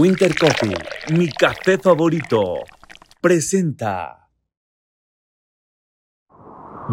[0.00, 0.74] Winter Coffee,
[1.10, 2.64] mi café favorito,
[3.20, 4.30] presenta.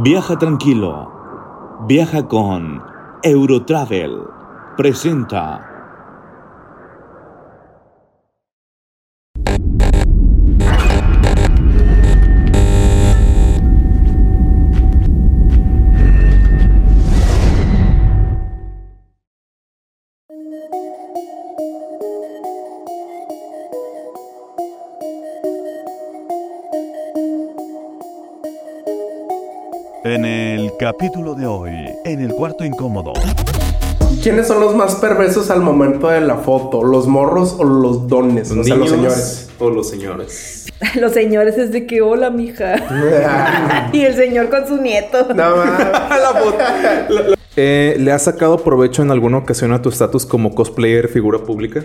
[0.04, 1.85] Viaja tranquilo.
[1.88, 2.83] Viaja con
[3.22, 4.28] Eurotravel.
[4.75, 5.76] Presenta.
[30.88, 31.72] Capítulo de hoy,
[32.05, 33.12] en el cuarto incómodo.
[34.23, 36.82] ¿Quiénes son los más perversos al momento de la foto?
[36.82, 38.52] ¿Los morros o los dones?
[38.52, 39.50] ¿Los o sea, los señores.
[39.60, 40.66] O los señores.
[40.96, 43.90] Los señores es de que hola, mija.
[43.91, 45.27] y el señor con su nieto.
[45.34, 47.35] No mames.
[47.60, 51.84] Eh, ¿Le has sacado provecho en alguna ocasión a tu estatus como cosplayer figura pública?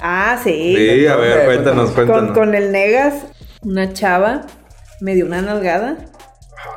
[0.00, 0.74] Ah, sí.
[0.76, 2.36] Sí, a ver, cuéntanos, Con, cuéntanos.
[2.36, 3.14] con el Negas,
[3.62, 4.46] una chava
[5.00, 6.10] me dio una nalgada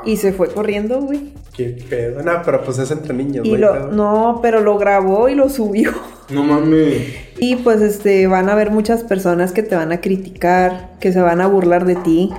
[0.05, 1.33] y se fue corriendo, güey.
[1.55, 2.23] Qué pedo.
[2.23, 5.91] No, pero pues es entre niños, Y no lo, pero lo grabó y lo subió.
[6.29, 6.97] No mames.
[7.37, 11.21] Y pues este van a haber muchas personas que te van a criticar, que se
[11.21, 12.31] van a burlar de ti.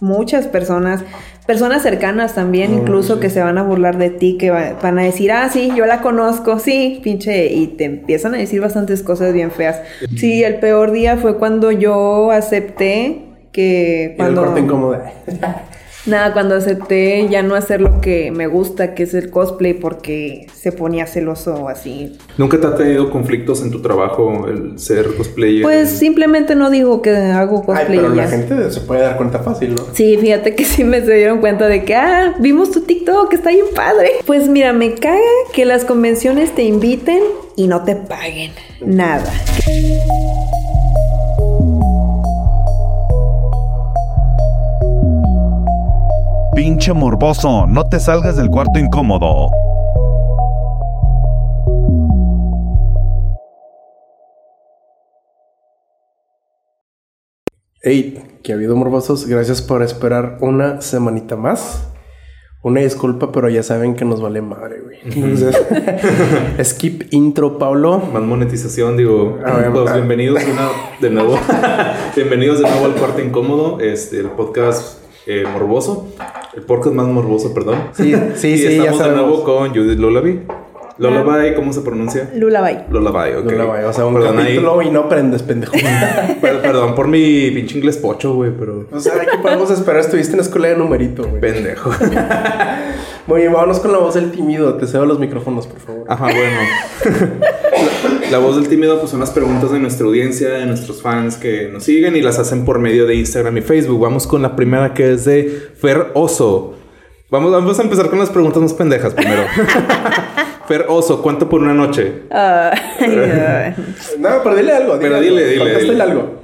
[0.00, 1.02] Muchas personas,
[1.46, 5.02] personas cercanas también, incluso que se van a burlar de ti, que va- van a
[5.02, 9.32] decir, ah, sí, yo la conozco, sí, pinche, y te empiezan a decir bastantes cosas
[9.34, 9.80] bien feas.
[10.16, 14.98] Sí, el peor día fue cuando yo acepté que Y el cuando corte incómodo.
[16.06, 20.46] nada, cuando acepté ya no hacer lo que me gusta, que es el cosplay, porque
[20.54, 22.18] se ponía celoso así.
[22.38, 25.62] ¿Nunca te ha tenido conflictos en tu trabajo el ser cosplayer?
[25.62, 29.16] Pues simplemente no digo que hago Ay, cosplay pero y la gente se puede dar
[29.16, 29.82] cuenta fácil, ¿no?
[29.92, 33.36] Sí, fíjate que sí me se dieron cuenta de que, ah, vimos tu TikTok, que
[33.36, 34.10] está bien padre.
[34.26, 35.20] Pues mira, me caga
[35.52, 37.22] que las convenciones te inviten
[37.56, 39.32] y no te paguen nada.
[46.60, 49.48] Pinche morboso, no te salgas del cuarto incómodo.
[57.80, 59.26] Hey, que ha habido morbosos.
[59.26, 61.88] Gracias por esperar una semanita más.
[62.62, 64.98] Una disculpa, pero ya saben que nos vale madre, güey.
[65.02, 65.56] Entonces,
[66.62, 68.00] skip intro, Pablo.
[68.00, 69.38] Más monetización, digo.
[69.46, 69.94] A ver, pues, ah.
[69.94, 70.68] bienvenidos una-
[71.00, 71.38] de nuevo.
[72.14, 76.12] bienvenidos de nuevo al cuarto incómodo, este, el podcast eh, morboso.
[76.54, 77.76] El podcast más morboso, perdón.
[77.92, 79.26] Sí, sí, y sí, ya estamos de sabemos.
[79.28, 80.40] nuevo con Judith Lullaby.
[80.98, 82.28] Lullaby, ¿cómo se pronuncia?
[82.34, 82.78] Lullaby.
[82.90, 83.52] Lullaby, ok.
[83.68, 85.72] Vaya, o sea, un Perdón, ahí- capítulo y no aprendes, pendejo.
[86.42, 88.84] Per- perdón por mi pinche inglés pocho, güey, pero...
[88.92, 90.00] o sea, ¿qué podemos esperar?
[90.00, 91.40] Estuviste en la escuela de numerito, güey.
[91.40, 91.90] Pendejo.
[93.26, 94.74] Muy bien, vámonos con la voz del tímido.
[94.74, 96.04] Te cedo los micrófonos, por favor.
[96.08, 97.30] Ajá, bueno.
[98.30, 101.68] La, voz del tímido, pues son las preguntas de nuestra audiencia, de nuestros fans que
[101.68, 104.00] nos siguen y las hacen por medio de Instagram y Facebook.
[104.00, 106.74] Vamos con la primera que es de Fer Oso.
[107.30, 109.42] Vamos, vamos a empezar con las preguntas más pendejas primero.
[110.68, 112.22] Fer Oso, ¿cuánto por una noche?
[112.30, 113.74] Ay.
[114.18, 114.98] No, pero dile algo.
[115.00, 115.28] Pero algo.
[115.28, 116.02] dile, dile, dile.
[116.02, 116.39] algo.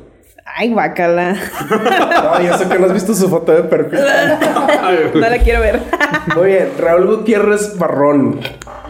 [0.59, 1.37] Ay, guácala.
[2.27, 4.00] No, yo sé que no has visto su foto de perfil.
[5.15, 5.81] No la quiero ver.
[6.37, 8.41] Muy bien, Raúl Gutiérrez Barrón.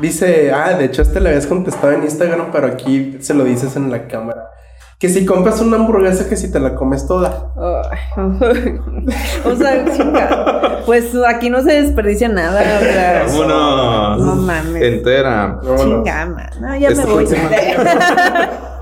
[0.00, 3.74] Dice, ah, de hecho, este le habías contestado en Instagram, pero aquí se lo dices
[3.76, 4.50] en la cámara.
[4.98, 7.50] Que si compras una hamburguesa, que si te la comes toda.
[7.56, 10.82] O sea, chinga.
[10.86, 12.60] Pues aquí no se desperdicia nada.
[12.60, 14.20] O sea, Vámonos.
[14.20, 14.82] No mames.
[14.82, 15.58] Entera.
[15.62, 16.04] Vámonos.
[16.04, 16.50] Chinga, man.
[16.60, 17.26] No, ya me voy.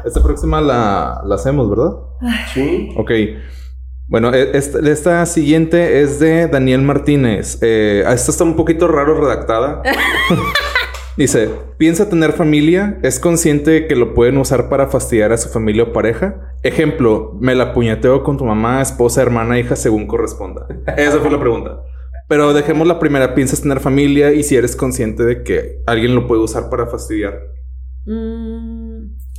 [0.05, 1.93] Esta próxima la, la hacemos, ¿verdad?
[2.53, 2.91] Sí.
[2.97, 3.11] Ok.
[4.07, 7.59] Bueno, e- esta, esta siguiente es de Daniel Martínez.
[7.63, 9.83] Eh, esta está un poquito raro redactada.
[11.17, 11.49] Dice,
[11.79, 15.93] piensa tener familia, es consciente que lo pueden usar para fastidiar a su familia o
[15.93, 16.57] pareja.
[16.65, 20.67] Ejemplo, me la puñeteo con tu mamá, esposa, hermana, hija, según corresponda.
[20.97, 21.83] Esa fue la pregunta.
[22.29, 26.27] Pero dejemos la primera, piensas tener familia y si eres consciente de que alguien lo
[26.27, 27.39] puede usar para fastidiar.
[28.07, 28.74] Mm,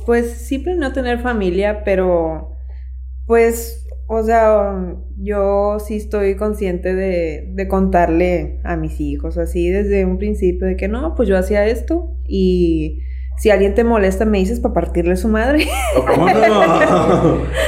[0.06, 2.52] pues sí planeo tener familia, pero
[3.26, 10.04] pues, o sea, yo sí estoy consciente de, de contarle a mis hijos así desde
[10.04, 13.00] un principio de que no, pues yo hacía esto y
[13.38, 15.66] si alguien te molesta me dices para partirle su madre.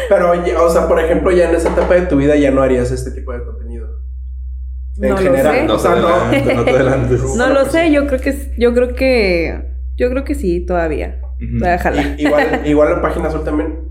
[0.08, 2.62] Pero, ya- o sea, por ejemplo, ya en esa etapa de tu vida ya no
[2.62, 3.86] harías este tipo de contenido.
[5.00, 5.54] En No lo general.
[5.56, 5.64] sé.
[5.66, 6.08] No O te sea, no.
[6.08, 7.20] adelantes, no te adelantes.
[7.36, 9.62] No lo sé, yo creo que yo creo que
[9.96, 11.20] yo creo que sí todavía.
[11.40, 13.88] Igual, igual en Página Azul también.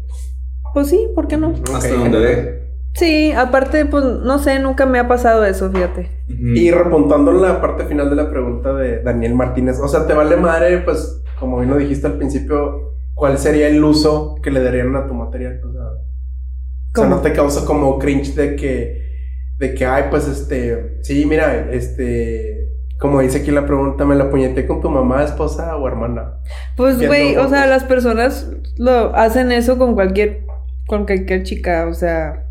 [0.74, 1.54] Pues sí, ¿por qué no?
[1.74, 2.68] Hasta donde dé.
[2.94, 6.10] Sí, aparte, pues no sé, nunca me ha pasado eso, fíjate.
[6.28, 10.36] Y repuntando la parte final de la pregunta de Daniel Martínez, o sea, te vale
[10.36, 14.96] madre, pues, como bien lo dijiste al principio, ¿cuál sería el uso que le darían
[14.96, 15.62] a tu material?
[15.64, 19.02] O sea, o sea, no te causa como cringe de que,
[19.60, 22.67] de que, ay, pues este, sí, mira, este,
[23.00, 26.34] como dice aquí la pregunta, me la puñeté con tu mamá, esposa o hermana.
[26.76, 30.46] Pues, güey, o sea, las personas lo hacen eso con cualquier,
[30.88, 32.46] con cualquier chica, o sea,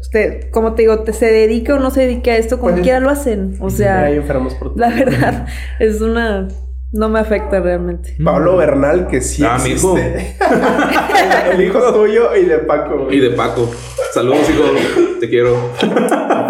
[0.00, 2.82] usted, como te digo, te, se dedica o no se dedica a esto, como Pues,
[2.82, 5.46] quiera lo hacen, o sea, Hay enfermos por la verdad,
[5.78, 6.48] es una,
[6.92, 8.16] no me afecta realmente.
[8.22, 9.96] Pablo Bernal, que sí Ah, mi hijo.
[9.96, 10.36] existe.
[11.52, 13.04] el hijo tuyo y de Paco.
[13.04, 13.16] güey.
[13.16, 13.68] Y de Paco.
[14.12, 14.62] Saludos, hijo.
[15.18, 15.56] Te quiero.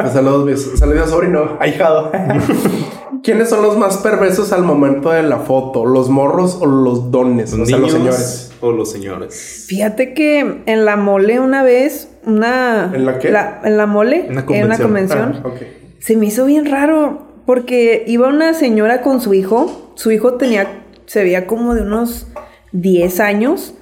[0.00, 2.12] Pues saludos, mis- saludos, sobrino, ahijado.
[3.24, 5.86] ¿Quiénes son los más perversos al momento de la foto?
[5.86, 7.52] ¿Los morros o los dones?
[7.54, 8.52] ¿Los o sea, niños los señores.
[8.60, 9.64] o los señores?
[9.66, 12.92] Fíjate que en la mole una vez, una...
[12.94, 13.28] ¿En la qué?
[13.28, 15.40] en la mole, Una en una convención.
[15.42, 15.50] Ah,
[16.00, 20.82] se me hizo bien raro, porque iba una señora con su hijo, su hijo tenía,
[21.06, 22.26] se veía como de unos
[22.72, 23.74] 10 años,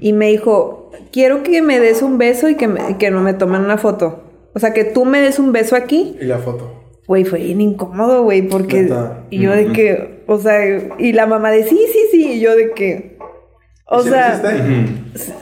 [0.00, 3.34] y me dijo, quiero que me des un beso y que, me- que no me
[3.34, 4.24] tomen una foto.
[4.54, 6.16] O sea, que tú me des un beso aquí.
[6.18, 6.79] Y la foto.
[7.10, 8.88] Güey, fue bien incómodo, güey, porque...
[9.30, 10.60] Y yo de que, o sea,
[10.96, 13.18] y la mamá de, sí, sí, sí, y yo de que...
[13.86, 14.42] O ¿Sí lo sea,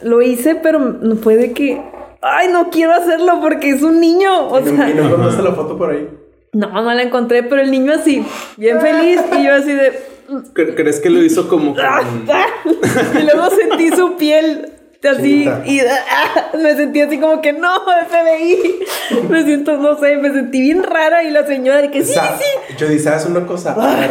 [0.02, 1.78] lo hice, pero no fue de que,
[2.22, 4.48] ay, no quiero hacerlo porque es un niño.
[4.48, 6.08] O ¿Y no- sea, ¿Y no encontraste la foto por ahí?
[6.54, 8.24] no, no la encontré, pero el niño así,
[8.56, 9.92] bien feliz, y yo así de...
[10.54, 11.84] ¿Cre- ¿Crees que lo hizo como con...
[13.20, 14.72] y luego sentí su piel
[15.06, 17.68] así y ah, me sentí así como que no,
[18.08, 18.80] FBI.
[19.28, 22.36] Me siento, no sé, me sentí bien rara y la señora de que sí, Sa-
[22.38, 22.74] sí.
[22.78, 23.72] Yo dije, ¿sabes una cosa?
[23.72, 24.10] A ver,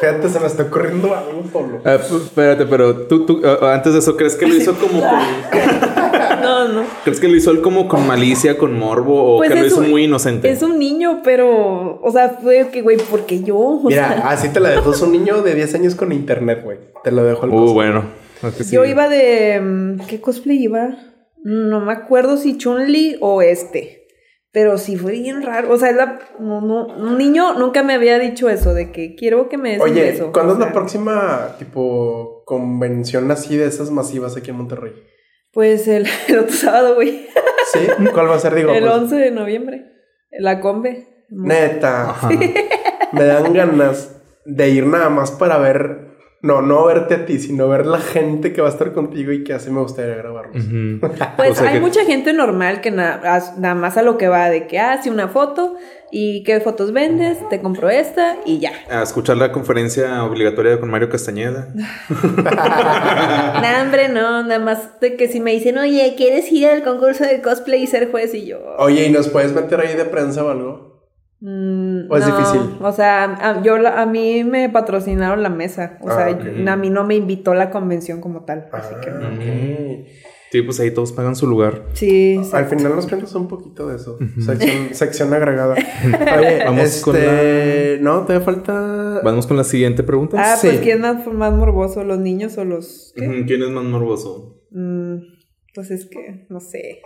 [0.00, 1.80] fíjate, se me está ocurriendo algo, Pablo.
[1.84, 5.00] Ah, p- espérate, pero tú, tú ah, antes de eso, ¿crees que lo hizo como
[5.00, 5.18] con...
[6.42, 6.82] No, no.
[7.04, 9.78] ¿Crees que lo hizo él como con malicia, con morbo o Pues que lo hizo
[9.80, 10.50] un- muy inocente?
[10.50, 14.48] Es un niño, pero, o sea, fue que, güey, porque yo, o Mira, sea, así
[14.48, 16.78] te la dejó es un niño de 10 años con internet, güey.
[17.04, 18.04] Te lo dejo el Uh, bueno.
[18.70, 20.96] Yo iba de, mm, ¿qué cosplay iba?
[21.44, 24.06] No me acuerdo si Chun-Li o este.
[24.52, 25.72] Pero sí fue bien raro.
[25.72, 29.14] O sea, es la, no, no, un niño nunca me había dicho eso, de que
[29.14, 30.30] quiero que me des un Oye, beso.
[30.30, 34.92] ¿cuándo O es la próxima, tipo, convención así de esas masivas aquí en Monterrey?
[35.52, 37.26] Pues el, el otro sábado, güey.
[37.72, 37.80] ¿Sí?
[38.12, 38.54] ¿Cuál va a ser?
[38.54, 39.86] Digo, el pues, 11 de noviembre.
[40.30, 41.26] La combe.
[41.30, 42.14] Neta.
[43.12, 46.11] Me dan ganas de ir nada más para ver.
[46.42, 49.44] No, no verte a ti, sino ver la gente que va a estar contigo y
[49.44, 50.64] que así me gustaría grabarlos.
[51.36, 54.18] Pues O sea hay que- mucha gente normal que na- as- nada más a lo
[54.18, 55.76] que va de que hace una foto
[56.10, 58.72] y qué fotos vendes, te compro esta y ya.
[58.90, 61.68] A escuchar la conferencia obligatoria con Mario Castañeda.
[62.52, 67.24] Nah, hombre, no, nada más de que si me dicen, oye, ¿quieres ir al concurso
[67.24, 68.34] de cosplay y ser juez?
[68.34, 68.58] Y yo.
[68.78, 70.91] Oye, ¿y nos puedes meter ahí de prensa o algo?
[71.42, 72.60] Mm, ¿O es no, difícil?
[72.80, 75.98] O sea, a, yo, a mí me patrocinaron la mesa.
[76.00, 78.68] O Ah, sea, a mí no me invitó la convención como tal.
[78.72, 79.26] Así que no.
[79.26, 80.06] Ah, ok.
[80.52, 81.86] Sí, pues ahí todos pagan su lugar.
[81.94, 82.38] Sí.
[82.52, 84.18] Al final nos cuentas un poquito de eso.
[84.44, 85.74] sección, sección agregada.
[86.38, 87.02] Oye, Vamos este...
[87.02, 89.20] con la- No, te falta...
[89.24, 90.36] Vamos con la siguiente pregunta.
[90.38, 90.66] Ah, sí.
[90.68, 92.04] pues ¿quién es más, más morboso?
[92.04, 93.44] ¿Los niños o los qué?
[93.46, 94.60] ¿Quién es más morboso?
[94.72, 95.16] Mm,
[95.74, 97.00] pues es que, no sé.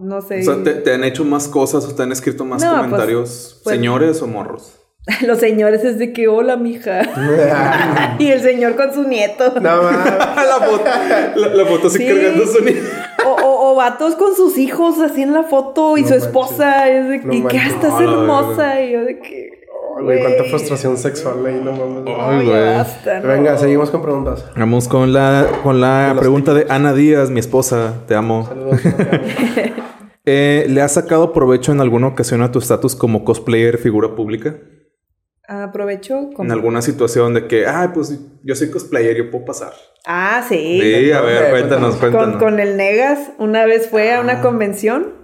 [0.00, 0.40] No sé.
[0.40, 2.80] O sea, ¿te, te han hecho más cosas o te han escrito más No, pues,
[2.82, 4.76] comentarios pues- señores o morros?
[5.26, 7.00] Los señores es de que, hola, mija.
[8.18, 9.54] y el señor con su nieto.
[9.60, 10.84] no, la, foto,
[11.36, 12.06] la, la foto así Sí.
[12.06, 12.80] cargando su niño.
[13.26, 16.26] O, o- o vatos con sus hijos así en la foto y No su manches.
[16.28, 16.88] esposa.
[16.88, 18.80] Es de, No y que hasta es No, hermosa.
[18.82, 19.59] Y yo de que.
[20.02, 22.04] Güey, cuánta frustración sexual ahí, no mames.
[22.18, 22.64] Ay, güey.
[22.76, 23.28] basta, no.
[23.28, 24.44] Venga, seguimos con preguntas.
[24.56, 27.94] Vamos con la, con la pregunta de Ana Díaz, mi esposa.
[28.06, 28.46] Te amo.
[28.46, 28.80] Saludos.
[30.26, 34.56] Eh, ¿Le has sacado provecho en alguna ocasión a tu estatus como cosplayer figura pública?
[35.48, 36.28] Aprovecho.
[36.36, 39.72] como- En alguna situación de que, ah, pues yo soy cosplayer, yo puedo pasar.
[40.06, 40.78] Ah, sí.
[40.80, 42.36] Sí, a ver, cuéntanos, con, cuéntanos.
[42.36, 45.14] con el Negas, una vez fue a una convención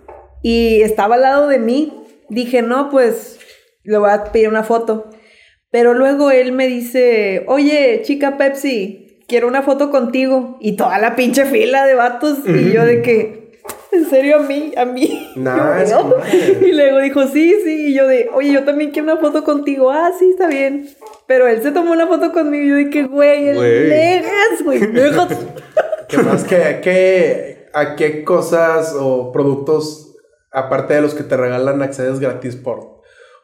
[0.42, 2.02] y estaba al lado de mí.
[2.30, 3.38] Dije, no, pues
[3.86, 5.10] le voy a pedir una foto.
[5.70, 10.56] Pero luego él me dice, oye, chica Pepsi, quiero una foto contigo.
[10.60, 12.38] Y toda la pinche fila de vatos.
[12.46, 13.52] Y yo de que,
[13.92, 14.72] ¿en serio a mí?
[14.76, 15.32] ¿A mí?
[15.36, 16.16] Nice, Yo, ¿no?
[16.66, 17.88] Y luego dijo, sí, sí.
[17.88, 19.90] Y yo de, oye, yo también quiero una foto contigo.
[19.90, 20.88] Ah, sí, está bien.
[21.26, 23.88] Pero él se tomó una foto conmigo y yo de que, güey, el Güey.
[23.88, 25.28] Negas, güey, Negas.
[26.08, 26.44] ¿Qué más?
[26.44, 30.16] ¿Qué, qué, ¿A qué cosas o productos,
[30.52, 32.95] aparte de los que te regalan, accedes gratis por,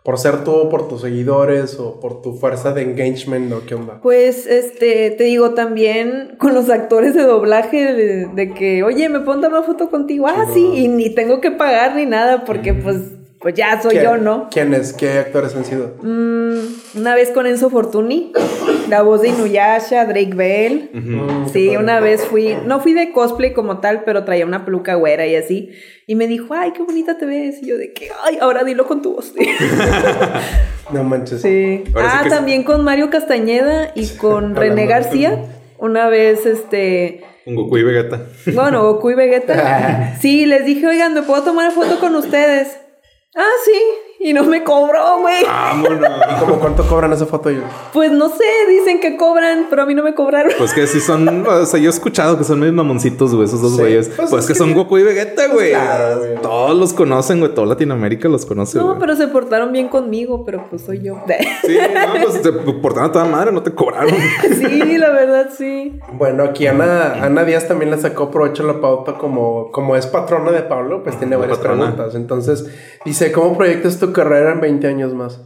[0.03, 4.01] por ser tú, por tus seguidores o por tu fuerza de engagement o qué onda?
[4.03, 9.21] Pues, este, te digo también con los actores de doblaje de, de que, oye, ¿me
[9.21, 10.27] puedo tomar una foto contigo?
[10.27, 12.97] Ah, sí, y ni tengo que pagar ni nada porque pues,
[13.41, 14.49] pues ya soy ¿Quién- yo, ¿no?
[14.51, 14.93] ¿Quiénes?
[14.93, 15.93] ¿Qué actores han sido?
[16.03, 18.33] Mm, una vez con Enzo Fortuni
[18.93, 20.91] La voz de Inuyasha, Drake Bell.
[20.93, 21.79] Mm, Sí, padre.
[21.79, 25.35] una vez fui, no fui de cosplay como tal, pero traía una peluca güera y
[25.35, 25.71] así.
[26.07, 27.63] Y me dijo, ay, qué bonita te ves.
[27.63, 29.33] Y yo de que, ay, ahora dilo con tu voz.
[30.93, 31.41] No manches.
[31.41, 31.85] Sí.
[31.95, 35.43] Ahora ah, también con Mario Castañeda y con René García.
[35.79, 38.27] Una vez, este, Con Goku y Vegeta.
[38.53, 40.17] bueno, Goku y Vegeta.
[40.21, 42.77] Sí, les dije, oigan, ¿me puedo tomar foto con ustedes?
[43.35, 43.73] Ah, sí.
[44.25, 45.43] Y no me cobró, güey.
[45.43, 47.65] ¿Y como cuánto cobran esa foto ellos?
[47.93, 50.53] Pues no sé, dicen que cobran, pero a mí no me cobraron.
[50.59, 53.61] Pues que sí son, o sea, yo he escuchado que son medio mamoncitos, güey, esos
[53.61, 54.09] dos Sí, güeyes.
[54.17, 54.75] pues Pues, es que, que son.
[54.75, 55.71] Goku y Vegeta, güey.
[55.71, 56.35] claro, güey.
[56.41, 57.53] Todos los conocen, güey.
[57.53, 61.17] Toda Latinoamérica los conoce, No, pero se portaron bien conmigo, pero pues soy yo.
[61.63, 64.15] Sí, no, pues te portaron a toda madre, no te cobraron.
[64.43, 65.99] sí, la verdad, sí.
[66.13, 70.07] Bueno, aquí Ana, Ana Díaz también le sacó provecho a la pauta como, como es
[70.07, 71.87] patrona de Pablo, pues tiene La varias patrona.
[71.87, 72.15] preguntas.
[72.15, 72.67] Entonces,
[73.05, 75.41] dice, ¿cómo proyectas tu carrera en 20 años más?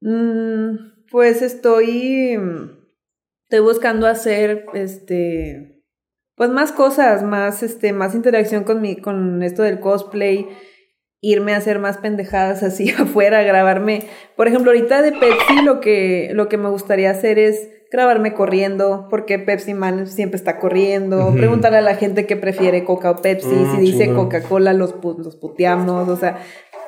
[0.00, 0.76] Mm,
[1.10, 2.38] pues estoy.
[3.44, 5.82] Estoy buscando hacer este.
[6.36, 10.48] Pues más cosas, más, este, más interacción con mi, con esto del cosplay.
[11.22, 14.04] Irme a hacer más pendejadas así afuera, grabarme.
[14.36, 19.08] Por ejemplo, ahorita de Pepsi lo que, lo que me gustaría hacer es grabarme corriendo,
[19.10, 21.26] porque Pepsi Man siempre está corriendo.
[21.26, 21.36] Ujú.
[21.36, 23.48] Preguntarle a la gente que prefiere Coca o Pepsi.
[23.48, 24.14] Mm, si dice.
[24.14, 26.08] Coca-Cola, los, pu- los puteamos.
[26.08, 26.38] O sea,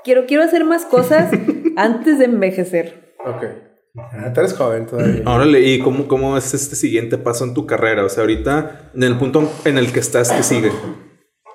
[0.04, 1.30] quiero, quiero hacer más cosas
[1.76, 3.14] antes de envejecer.
[3.24, 3.44] Ok.
[3.96, 5.22] Ah, tú eres joven todavía.
[5.26, 8.04] Órale, ¿y cómo, cómo es este siguiente paso en tu carrera?
[8.04, 10.70] O sea, ahorita, en el punto en el que estás, ¿qué sigue?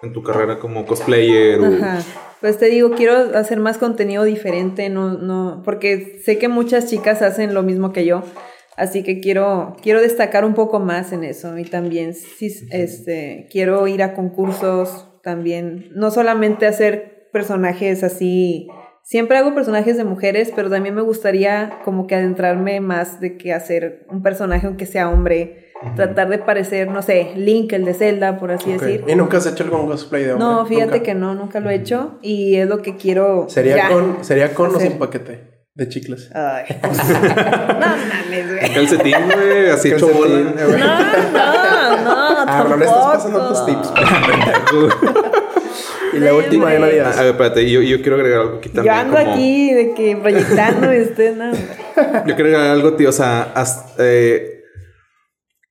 [0.04, 1.66] En tu carrera como cosplayer o...
[1.66, 2.04] Ajá.
[2.40, 7.24] Pues te digo, quiero hacer más contenido diferente, no, no, porque sé que muchas chicas
[7.24, 8.22] hacen lo mismo que yo,
[8.76, 13.88] así que quiero, quiero destacar un poco más en eso y también sí, este, quiero
[13.88, 18.68] ir a concursos también, no solamente hacer personajes así,
[19.04, 23.54] siempre hago personajes de mujeres, pero también me gustaría como que adentrarme más de que
[23.54, 28.40] hacer un personaje aunque sea hombre, tratar de parecer, no sé, Link, el de Zelda,
[28.40, 28.82] por así Ok.
[28.82, 29.04] decir.
[29.08, 30.48] ¿Y nunca has hecho algún cosplay de hombre?
[30.48, 31.04] No, fíjate Nunca.
[31.04, 33.46] que no, nunca lo he hecho y es lo que quiero.
[33.50, 36.32] ¿Sería ya con, ¿sería con o sin paquete de chicles?
[36.34, 36.66] Ay.
[36.82, 38.74] no mames, güey.
[38.74, 40.40] Calcetín, güey, así hecho bola.
[40.40, 42.12] No, no, no.
[42.50, 43.94] Ah, no estás pasando tus tips.
[46.18, 46.78] y la última de.
[46.78, 49.94] Ana A ver, espérate, yo, yo quiero agregar algo aquí Yo ando como- aquí de
[49.94, 51.52] que proyectando este, no.
[52.28, 53.10] Yo quiero agregar algo, tío.
[53.10, 54.62] O sea, hasta, eh,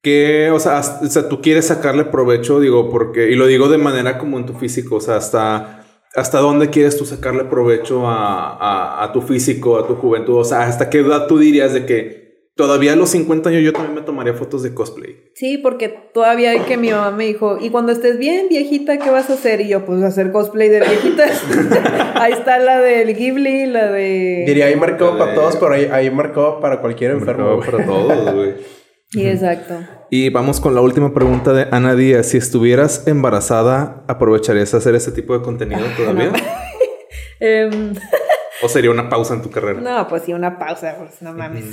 [0.02, 3.68] que, o sea, hasta- o sea, tú quieres sacarle provecho, digo, porque, y lo digo
[3.68, 5.84] de manera como en tu físico, o sea, hasta,
[6.14, 10.44] hasta dónde quieres tú sacarle provecho a, a, a tu físico, a tu juventud, o
[10.44, 12.25] sea, hasta qué edad tú dirías de que
[12.56, 15.30] todavía a los 50 años yo también me tomaría fotos de cosplay.
[15.34, 19.10] Sí, porque todavía hay que mi mamá me dijo, y cuando estés bien, viejita, ¿qué
[19.10, 19.60] vas a hacer?
[19.60, 21.42] Y yo, pues hacer cosplay de viejitas.
[22.14, 24.44] Ahí está la del Ghibli, la de.
[24.46, 27.60] Diría ahí marcado para todos, pero ahí, ahí marcado para cualquier enfermo.
[27.60, 28.54] Para todos, güey.
[29.08, 29.78] Sí, exacto.
[30.10, 32.26] Y vamos con la última pregunta de Ana Díaz.
[32.26, 36.32] Si estuvieras embarazada, ¿aprovecharías hacer ese tipo de contenido todavía?
[37.38, 37.94] Em,
[38.66, 39.80] ¿O sería una pausa en tu carrera?
[39.80, 41.64] no, pues sí, una pausa, pues no mames.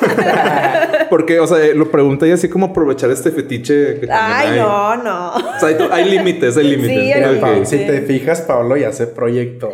[1.10, 4.58] Porque, o sea, lo pregunté así como aprovechar este fetiche que Ay, hay.
[4.60, 5.34] no, no.
[5.34, 7.02] O sea, hay, hay límites, hay límites.
[7.02, 9.72] Sí, hay si te fijas, Pablo ya hace proyecto.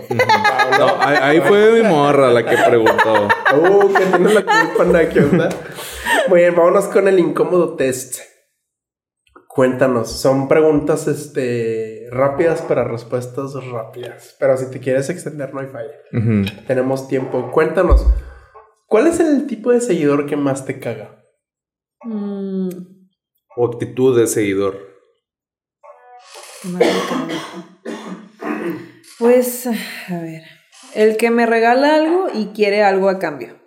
[0.78, 3.28] No, ahí, ahí fue mi morra la que preguntó.
[3.56, 5.48] Uh, que tiene la culpa, Ana, ¿qué onda?
[6.28, 8.29] Muy bien, vámonos con el incómodo test.
[9.52, 14.36] Cuéntanos, son preguntas este, rápidas para respuestas rápidas.
[14.38, 15.90] Pero si te quieres extender, no hay falla.
[16.68, 17.50] Tenemos tiempo.
[17.50, 18.06] Cuéntanos,
[18.86, 21.24] ¿cuál es el tipo de seguidor que más te caga?
[22.04, 22.68] Mm,
[23.56, 24.78] O actitud de seguidor.
[29.18, 30.42] Pues, a ver.
[30.94, 33.59] El que me regala algo y quiere algo a cambio.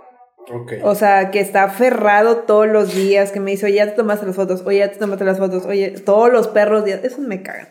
[0.84, 4.26] O sea, que está aferrado todos los días, que me dice, oye, ya te tomaste
[4.26, 7.42] las fotos, oye, ya te tomaste las fotos, oye, todos los perros, días, esos me
[7.42, 7.68] cagan.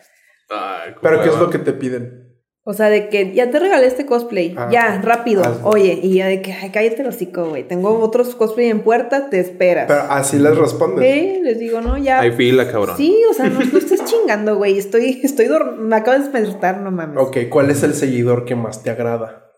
[1.01, 2.29] Pero ¿qué es lo que te piden?
[2.65, 5.67] O sea, de que ya te regalé este cosplay, Ah, ya, rápido, hazlo.
[5.69, 9.31] oye, y ya de que, ay, cállate el hocico, güey, tengo otros cosplay en puerta,
[9.31, 9.87] te esperas.
[9.89, 11.13] Pero así les respondes.
[11.13, 12.21] Sí, les digo, no, ya.
[12.21, 12.97] Hay fila, cabrón.
[12.97, 15.49] Sí, o sea, no, no estés chingando, güey, estoy, estoy,
[15.79, 17.19] me acabo de despertar, no mames.
[17.19, 19.52] Ok, ¿cuál es el seguidor que más te agrada?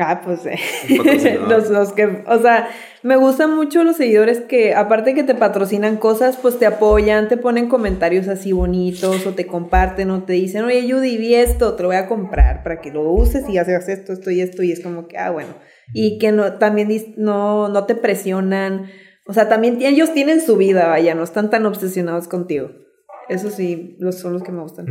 [0.00, 0.58] Ah, pues eh.
[1.48, 2.68] Los, los que, o sea,
[3.02, 7.36] me gustan mucho los seguidores que, aparte que te patrocinan cosas, pues te apoyan, te
[7.36, 11.82] ponen comentarios así bonitos, o te comparten, o te dicen, oye, Judy, vi esto, te
[11.82, 14.72] lo voy a comprar para que lo uses y haces esto, esto y esto, y
[14.72, 15.54] es como que, ah, bueno.
[15.92, 18.86] Y que no, también no, no te presionan.
[19.26, 22.70] O sea, también ellos tienen su vida, vaya, no están tan obsesionados contigo.
[23.30, 24.86] Esos sí, los son los que me gustan.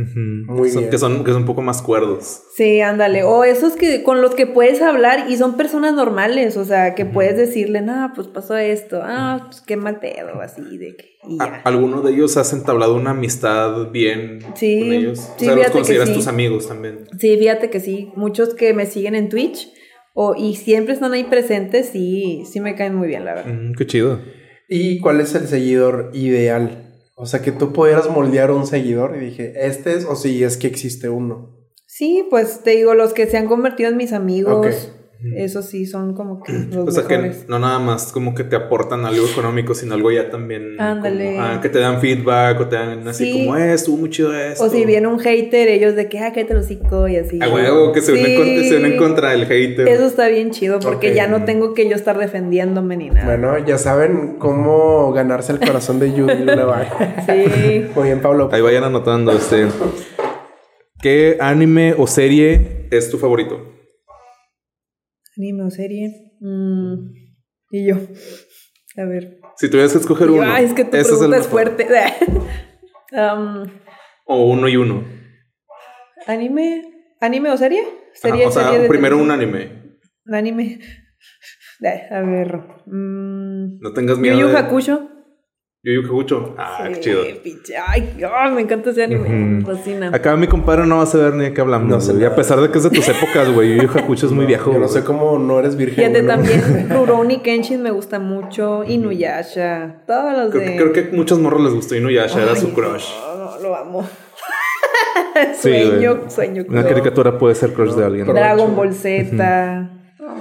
[0.46, 0.90] Muy Son- bien.
[0.90, 2.42] Que son, que son un poco más cuerdos.
[2.56, 3.22] Sí, ándale.
[3.22, 7.04] O esos que con los que puedes hablar y son personas normales, o sea, que
[7.04, 11.10] puedes decirle, no, pues pasó esto, ah, pues qué mal pedo, así de que.
[11.28, 11.60] Y ¿A- ya.
[11.64, 15.18] ¿Alguno de ellos has entablado una amistad bien Sí, con ellos?
[15.36, 16.14] sí, o sea, los consideras sí.
[16.14, 17.00] tus amigos también.
[17.18, 18.10] Sí, fíjate que sí.
[18.16, 19.68] Muchos que me siguen en Twitch
[20.14, 23.52] o, y siempre están ahí presentes, sí, sí me caen muy bien, la verdad.
[23.52, 24.18] Mm, qué chido.
[24.68, 26.89] ¿Y cuál es el seguidor ideal?
[27.20, 30.56] O sea, que tú pudieras moldear un seguidor y dije, este es, o si es
[30.56, 31.54] que existe uno.
[31.84, 34.90] Sí, pues te digo, los que se han convertido en mis amigos.
[35.36, 38.56] Esos sí son como que los O sea, que no nada más como que te
[38.56, 40.80] aportan algo económico, sino algo ya también.
[40.80, 41.34] Ándale.
[41.34, 43.44] como, ah, que te dan feedback o te dan así Sí.
[43.46, 44.64] como, eh, estuvo muy chido esto.
[44.64, 47.38] O si viene un hater, ellos de que, ah, cállate el hocico y así.
[47.42, 48.68] A huevo, que se, unen Sí.
[48.68, 49.88] se unen contra el hater.
[49.88, 53.26] Eso está bien chido porque ya no tengo que yo estar defendiéndome ni nada.
[53.26, 56.88] Bueno, ya saben cómo ganarse el corazón de Judy Luna
[57.26, 57.86] Sí.
[57.94, 58.48] Muy bien, Pablo.
[58.52, 59.66] Ahí vayan anotando este.
[61.02, 63.79] ¿Qué anime o serie es tu favorito?
[65.40, 66.36] Anime o serie.
[66.40, 67.14] Mm,
[67.70, 67.96] y yo.
[68.98, 69.40] A ver.
[69.56, 70.52] Si tuvieras que escoger yo, uno.
[70.52, 71.86] Ay, es que tu pregunta es, fuerte.
[73.12, 73.64] Um,
[74.24, 75.02] O uno y uno.
[76.28, 76.84] ¿Anime?
[77.20, 77.80] ¿Anime o serie?
[77.80, 79.96] Ajá, Serie, o sea, serie de primero un anime.
[80.26, 80.78] Anime.
[81.82, 82.56] Ay, A ver.
[82.86, 84.38] mm, No tengas Yu miedo.
[84.38, 85.08] Yu de- Hakusho.
[85.82, 86.54] Yu Yu Hakusho.
[86.58, 87.22] Ah, Sí, qué chido.
[87.42, 89.26] pinche- Ay, ay, me encanta ese anime.
[89.30, 89.66] Me Ujú.
[89.72, 90.10] fascina.
[90.12, 91.88] Acá mi compadre no va a saber ni de qué hablamos.
[91.88, 92.26] No sé güey.
[92.26, 93.76] a pesar de que es de tus épocas, güey.
[93.76, 94.72] Yu Yu Hakusho es muy viejo.
[94.74, 96.12] Yo no sé cómo no eres virgen.
[96.12, 96.34] Fíjate güey, ¿no?
[96.34, 100.70] también, Rurouni Kenshin me gusta mucho, Inuyasha, todos los Creo, de...
[100.72, 103.08] que, creo que a muchos morros les gustó Inuyasha, era Ay, su crush.
[103.18, 104.08] No, no, lo amo.
[105.54, 105.84] Sí, güey.
[105.88, 106.64] sueño, sueño.
[106.68, 108.26] Una caricatura puede ser crush de alguien.
[108.26, 109.90] Dragon Ball Z.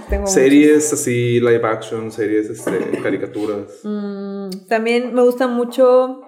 [0.09, 3.81] Tengo Series así, live action, series, este, caricaturas.
[3.83, 6.21] Mm, también me gusta mucho,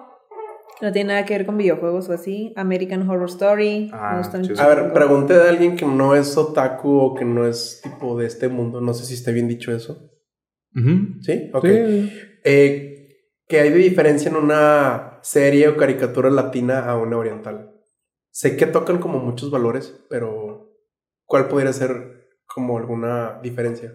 [0.80, 3.90] no tiene nada que ver con videojuegos o así, American Horror Story.
[3.92, 4.22] Ah.
[4.58, 8.26] A ver, pregunté de alguien que no es otaku o que no es tipo de
[8.26, 8.80] este mundo.
[8.80, 10.10] No sé si esté bien dicho eso.
[11.20, 11.50] ¿Sí?
[11.52, 11.66] Ok.
[11.66, 12.12] Sí.
[12.44, 12.88] Eh,
[13.48, 17.72] ¿Qué hay de diferencia en una serie o caricatura latina a una oriental?
[18.30, 20.72] Sé que tocan como muchos valores, pero
[21.26, 22.21] ¿cuál podría ser
[22.54, 23.92] como alguna diferencia?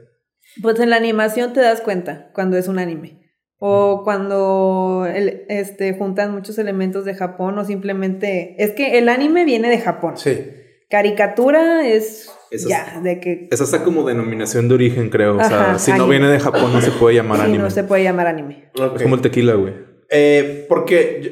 [0.61, 3.21] Pues en la animación te das cuenta cuando es un anime.
[3.59, 8.55] O cuando el- este, juntan muchos elementos de Japón o simplemente...
[8.63, 10.15] Es que el anime viene de Japón.
[10.17, 10.51] Sí.
[10.89, 15.37] Caricatura es Eso es- ya, de que Es hasta como denominación de origen, creo.
[15.37, 16.11] O sea, Ajá, si no anime.
[16.11, 17.63] viene de Japón, no se puede llamar sí, anime.
[17.63, 18.69] no se puede llamar anime.
[18.95, 19.73] Es como el tequila, güey.
[20.09, 21.31] Eh, porque, yo-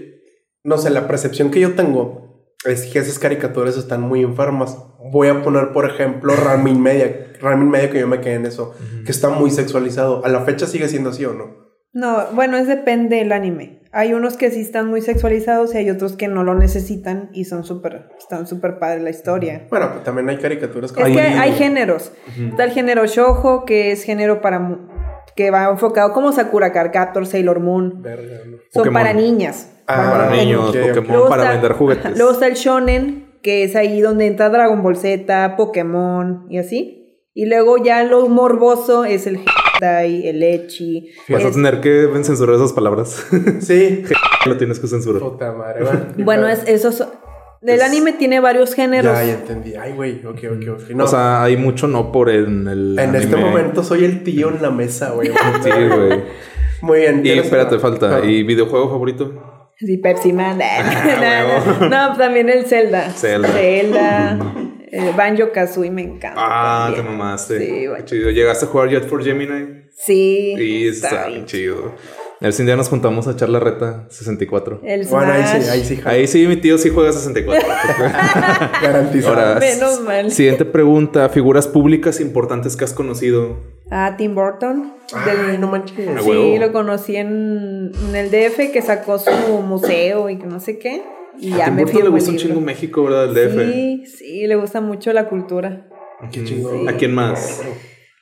[0.63, 2.24] no sé, la percepción que yo tengo
[2.65, 4.77] es que esas caricaturas están muy enfermas.
[5.11, 7.27] Voy a poner, por ejemplo, Ramin Media.
[7.41, 8.73] Ramin Media, que yo me quedé en eso,
[9.05, 10.25] que está muy sexualizado.
[10.25, 11.65] ¿A la fecha sigue siendo así o no?
[11.93, 13.81] No, bueno, es depende del anime.
[13.93, 17.45] Hay unos que sí están muy sexualizados y hay otros que no lo necesitan y
[17.45, 19.67] son súper, están súper padre la historia.
[19.69, 22.11] Bueno, pues también hay caricaturas Es que hay géneros.
[22.49, 24.87] Está el género shoujo, que es género para mu-
[25.37, 28.01] que va enfocado como Sakura Card Captor, Sailor Moon.
[28.01, 28.57] Verga, ¿no?
[28.57, 28.93] Son Pokémon.
[28.93, 29.69] para niñas.
[29.87, 30.75] Ah, Para niños, ok.
[30.95, 32.17] Pokémon, para está- vender juguetes.
[32.17, 37.01] Luego está el shonen, que es ahí donde entra Dragon Ball Z, Pokémon y así.
[37.33, 41.09] Y luego ya lo morboso es el hentai, el echi.
[41.29, 43.25] Vas a tener que censurar esas palabras.
[43.59, 44.03] Sí.
[44.45, 45.21] Lo tienes que censurar.
[45.21, 45.83] Puta madre.
[45.83, 46.91] Bueno, Bueno, es eso.
[46.91, 47.11] so-
[47.61, 49.11] El Es- anime tiene varios géneros.
[49.13, 49.73] Ya, ya entendí.
[49.75, 50.25] Ay, güey.
[50.25, 50.89] Ok, ok, ok.
[50.95, 52.97] No, O sea, hay mucho no por en el.
[52.99, 55.29] en este momento soy el tío en la mesa, güey.
[55.63, 56.23] Sí, güey.
[56.81, 57.19] Muy bien.
[57.19, 58.17] Y ¿tienes espérate, falta.
[58.17, 58.25] Ah.
[58.25, 59.54] ¿Y videojuego favorito?
[59.77, 60.59] Sí, Pepsi Man.
[60.61, 63.09] Ah, no, no, no, también el Zelda.
[63.11, 63.49] Zelda.
[63.49, 64.39] Zelda.
[64.91, 66.35] eh, Banjo Kazooie me encanta.
[66.37, 67.17] Ah, te también.
[67.17, 67.59] mamaste.
[67.59, 68.05] Sí, bueno.
[68.05, 68.29] chido.
[68.29, 69.83] ¿Llegaste a jugar Jet for Gemini?
[69.91, 70.55] Sí.
[70.57, 71.93] Y está bien chido.
[72.41, 74.81] El fin día nos juntamos a echar la reta 64.
[74.83, 76.01] El Bueno, ahí sí, ahí sí.
[76.03, 77.67] Ahí sí, mi tío sí juega 64.
[78.81, 79.39] Garantizado.
[79.39, 80.31] Ahora, Menos mal.
[80.31, 81.29] siguiente pregunta.
[81.29, 83.74] Figuras públicas importantes que has conocido.
[83.91, 84.93] Ah, Tim Burton.
[85.13, 86.07] Ay, no manches.
[86.09, 86.57] Ah, Sí, huevo.
[86.59, 91.03] lo conocí en, en el DF que sacó su museo y que no sé qué.
[91.39, 93.25] Y ya a Tim me Burton le gusta un chingo México, ¿verdad?
[93.25, 93.71] El DF.
[93.73, 95.87] Sí, sí, le gusta mucho la cultura.
[96.31, 96.87] Qué chingón.
[96.89, 97.61] ¿A quién más?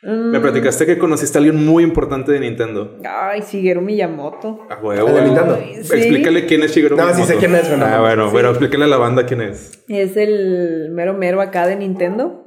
[0.02, 2.98] Mm, Me platicaste que conociste a alguien muy importante de Nintendo.
[3.08, 4.68] Ay, Shigeru Miyamoto.
[4.70, 5.08] A huevo.
[5.08, 5.58] ¿El de Nintendo?
[5.84, 5.94] Sí.
[5.96, 7.32] Explícale quién es Shigeru No, sí Miyamoto.
[7.34, 7.86] sé quién es, pero no.
[7.86, 8.32] Ah, bueno, Sí.
[8.36, 9.82] pero explícale a la banda quién es.
[9.88, 12.43] Es el mero mero acá de Nintendo.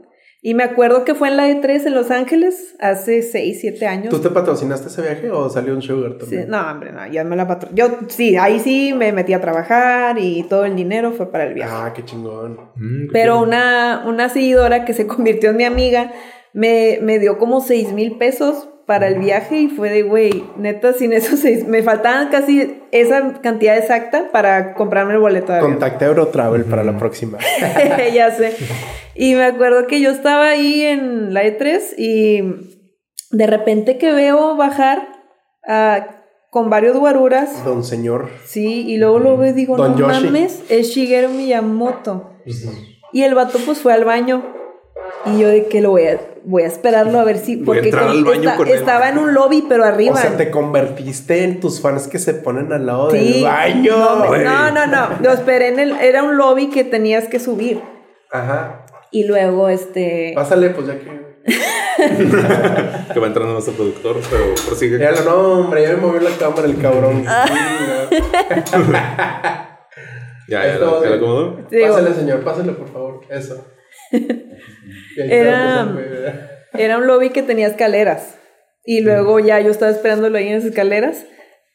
[0.46, 4.11] Y me acuerdo que fue en la E3 en Los Ángeles hace 6, 7 años.
[4.11, 6.48] ¿Tú te patrocinaste ese viaje o salió un sugar Sí, también?
[6.50, 7.68] no, hombre, no, yo me la patro...
[7.74, 11.54] Yo sí, ahí sí me metí a trabajar y todo el dinero fue para el
[11.54, 11.72] viaje.
[11.74, 12.61] Ah, qué chingón.
[12.76, 16.12] Mm, qué Pero una, una seguidora que se convirtió en mi amiga
[16.56, 20.92] me, me dio como seis mil pesos para el viaje y fue de, güey, neta,
[20.92, 25.72] sin esos seis, me faltaban casi esa cantidad exacta para comprarme el boleto de avión.
[25.72, 27.38] Contacte a Eurotravel para la próxima.
[28.14, 28.54] ya sé.
[29.14, 32.42] Y me acuerdo que yo estaba ahí en la E3 y
[33.32, 35.08] de repente que veo bajar
[35.66, 36.06] a-
[36.50, 37.64] con varios guaruras.
[37.64, 38.30] Don señor.
[38.46, 40.24] Sí, y luego lo veo y digo, Don no Yoshi.
[40.26, 42.30] mames, es Shigeru Miyamoto.
[43.12, 44.42] Y el vato pues fue al baño.
[45.26, 47.56] Y yo de que lo voy a, voy a esperarlo a ver si...
[47.56, 48.74] Voy a Porque entrar con- al baño esta- con él.
[48.74, 50.14] estaba en un lobby, pero arriba.
[50.14, 53.18] O sea, te convertiste en tus fans que se ponen al lado Sí.
[53.35, 53.92] del baño.
[53.98, 55.09] No, me- no, no, no.
[55.22, 55.92] Lo esperé en el...
[55.96, 57.82] Era un lobby que tenías que subir.
[58.30, 58.87] Ajá.
[59.11, 60.32] Y luego, este...
[60.35, 61.26] Pásale, pues ya que.
[63.14, 64.98] Que va entrando nuestro productor, pero prosigue.
[64.98, 67.24] Míralo, no, hombre, ya me movió la cámara el cabrón.
[70.48, 71.56] Ya, ya, Esto- ¿te lo acomodó?
[71.70, 73.20] Digo- Pásale, señor, pásale, por favor.
[73.28, 73.66] Eso.
[75.16, 76.50] Era-.
[76.74, 78.37] Era un lobby que tenía escaleras.
[78.85, 81.24] Y luego ya yo estaba esperándolo ahí en las escaleras.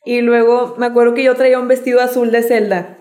[0.06, 2.98] Y luego me acuerdo que yo traía un vestido azul de Zelda.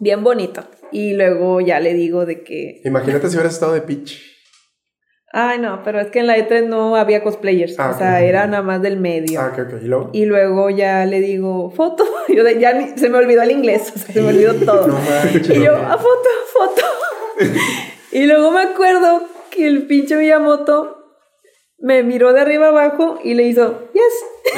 [0.00, 0.64] Bien bonito.
[0.92, 2.80] Y luego ya le digo de que.
[2.84, 4.22] Imagínate si hubieras estado de pitch.
[5.32, 7.78] Ay, no, pero es que en la E3 no había cosplayers.
[7.78, 9.40] Ah, o sea, era nada más del medio.
[9.40, 9.82] Ah, ok, ok.
[9.82, 10.10] ¿Y luego?
[10.14, 12.04] Y luego ya le digo, foto.
[12.28, 14.86] Yo de- ya ni- se me olvidó el inglés, o sea, se me olvidó todo.
[14.86, 15.50] No manches.
[15.50, 16.82] y yo, a foto, foto.
[18.12, 19.22] y luego me acuerdo
[19.56, 20.92] que el pinche Miyamoto
[21.78, 24.54] me miró de arriba abajo y le hizo, yes.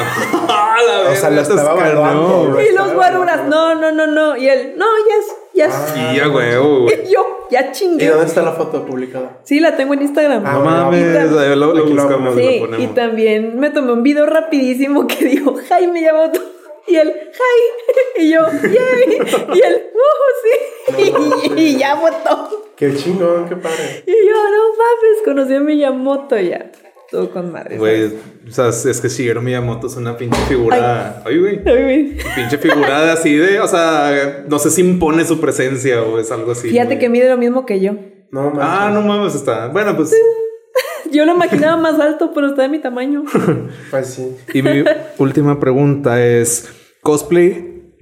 [0.48, 2.68] ¡Ah, la O sea, lo estaba escaneó, evaluando, güey.
[2.68, 4.36] Y los guaruras, no, no, no, no.
[4.36, 5.74] Y él, no, yes, yes.
[5.74, 6.12] Ah.
[6.12, 6.94] Y ya, huevo, güey.
[7.08, 8.06] Y yo, ya ¿Y chingué.
[8.08, 9.40] dónde está la foto publicada?
[9.42, 10.44] Sí, la tengo en Instagram.
[10.46, 12.94] Ah, No mames, ahí lo, lo Aquí lo buscamos, Sí, lo y ponemos.
[12.94, 16.40] también me tomé un video rapidísimo que dijo, Jaime Yamoto.
[16.88, 18.22] Y él, hi.
[18.22, 19.18] Y yo, yay.
[19.54, 21.12] Y él, uh, sí.
[21.56, 22.72] Y, y ya votó.
[22.76, 24.04] Qué chingón, qué padre.
[24.06, 26.70] Y yo, no mames, conocí a Miyamoto ya.
[27.10, 27.78] Todo con madre.
[27.78, 28.06] Güey,
[28.46, 31.22] o sea, es que Shigeru Miyamoto es una pinche figura.
[31.24, 31.60] Ay, güey.
[31.64, 32.16] Ay, güey.
[32.34, 36.30] Pinche figura de así de, o sea, no sé si impone su presencia o es
[36.30, 36.68] algo así.
[36.68, 37.94] Fíjate que mide lo mismo que yo.
[38.30, 38.62] No manches.
[38.62, 39.68] Ah, no mames, está.
[39.68, 40.14] Bueno, pues.
[41.10, 43.24] Yo lo imaginaba más alto, pero está de mi tamaño.
[43.90, 44.36] Pues sí.
[44.52, 44.84] Y mi
[45.16, 46.68] última pregunta es:
[47.02, 47.94] ¿cosplay?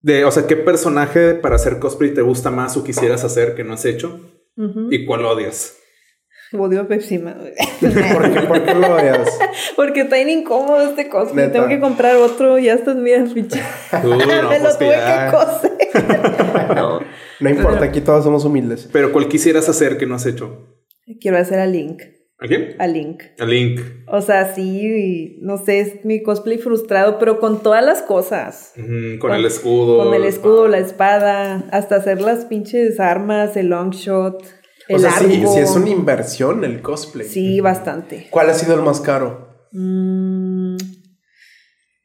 [0.00, 3.64] De, o sea, ¿qué personaje para hacer cosplay te gusta más o quisieras hacer que
[3.64, 4.20] no has hecho?
[4.90, 5.76] ¿Y cuál odias?
[6.52, 7.38] Odio a Pepsi Man.
[7.80, 9.38] ¿Por qué, por qué lo odias?
[9.76, 11.46] Porque está bien incómodo este cosplay.
[11.46, 11.52] Neta.
[11.58, 12.58] Tengo que comprar otro.
[12.58, 13.62] Ya estás, mira, pinche.
[14.02, 15.30] Uy, no, Me lo pues que tuve ya.
[15.30, 16.74] que coser.
[16.76, 17.00] no.
[17.40, 18.88] No importa, aquí todos somos humildes.
[18.90, 20.66] Pero ¿cuál quisieras hacer que no has hecho?
[21.20, 22.02] Quiero hacer a Link.
[22.40, 22.76] ¿A quién?
[22.78, 23.22] A Link.
[23.40, 23.80] A Link.
[24.06, 28.74] O sea, sí, no sé, es mi cosplay frustrado, pero con todas las cosas.
[29.18, 30.04] Con el escudo.
[30.04, 34.44] Con el escudo, la espada, hasta hacer las pinches armas, el long shot,
[34.86, 37.26] el O sea, sí, sí es una inversión el cosplay.
[37.26, 38.28] Sí, bastante.
[38.30, 39.48] ¿Cuál ha sido el más caro?
[39.72, 40.47] Mm,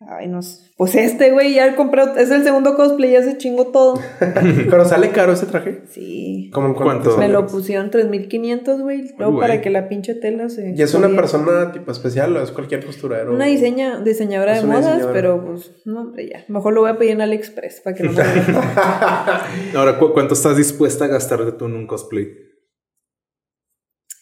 [0.07, 0.71] Ay, no sé.
[0.77, 3.99] Pues este, güey, ya compré, es el segundo cosplay, ya se chingó todo.
[4.19, 5.83] Pero sale caro ese traje.
[5.89, 6.49] Sí.
[6.53, 7.17] ¿Cómo en ¿Cuánto?
[7.17, 9.13] Me lo pusieron 3500, güey.
[9.17, 9.47] Luego güey.
[9.47, 10.73] para que la pinche tela se.
[10.75, 13.33] ¿Y es una persona tipo especial o es cualquier costurero?
[13.33, 15.13] Una diseña, diseñadora de modas, diseñadora.
[15.13, 16.43] pero pues, no, hombre, ya.
[16.47, 18.23] Mejor lo voy a pedir en AliExpress para que no me.
[19.77, 22.27] Ahora, ¿cu- ¿cuánto estás dispuesta a gastarte tú en un cosplay?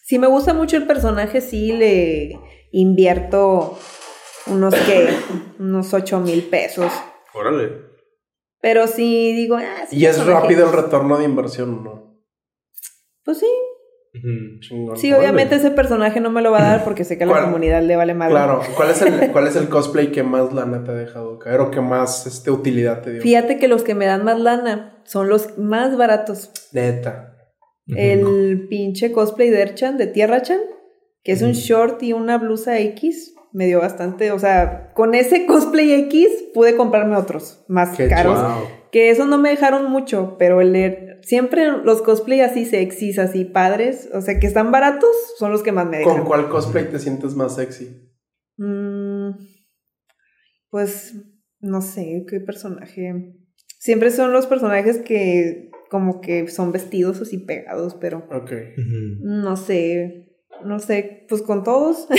[0.04, 2.38] Si me gusta mucho el personaje, sí le
[2.72, 3.78] invierto
[4.46, 5.08] unos que,
[5.58, 6.92] unos 8 mil pesos.
[7.34, 7.92] Órale.
[8.60, 12.16] Pero si digo, ah, sí, Y es rápido el retorno de inversión, ¿no?
[13.24, 13.46] Pues sí.
[14.60, 14.98] Chingón.
[14.98, 17.44] Sí, obviamente ese personaje no me lo va a dar porque sé que a la
[17.44, 18.34] comunidad le vale madre.
[18.34, 18.60] Claro.
[18.76, 21.70] ¿Cuál es, el, ¿Cuál es el cosplay que más lana te ha dejado caer o
[21.70, 23.22] que más este, utilidad te dio?
[23.22, 26.50] Fíjate que los que me dan más lana son los más baratos.
[26.72, 27.30] Neta.
[27.88, 30.60] El pinche cosplay de Erchan, de Tierra Chan,
[31.24, 35.46] que es un short y una blusa X, me dio bastante, o sea, con ese
[35.46, 38.38] cosplay X pude comprarme otros más Qué caros.
[38.90, 43.44] Que eso no me dejaron mucho, pero el de- siempre los cosplay así sexys, así
[43.46, 46.18] padres, o sea, que están baratos, son los que más me dejan.
[46.18, 48.10] ¿Con cuál cosplay te sientes más sexy?
[48.58, 49.30] Mm,
[50.70, 51.14] pues
[51.60, 53.34] no sé qué personaje.
[53.78, 58.52] Siempre son los personajes que como que son vestidos así pegados, pero Ok.
[59.20, 60.31] No sé,
[60.64, 62.06] no sé, pues con todos.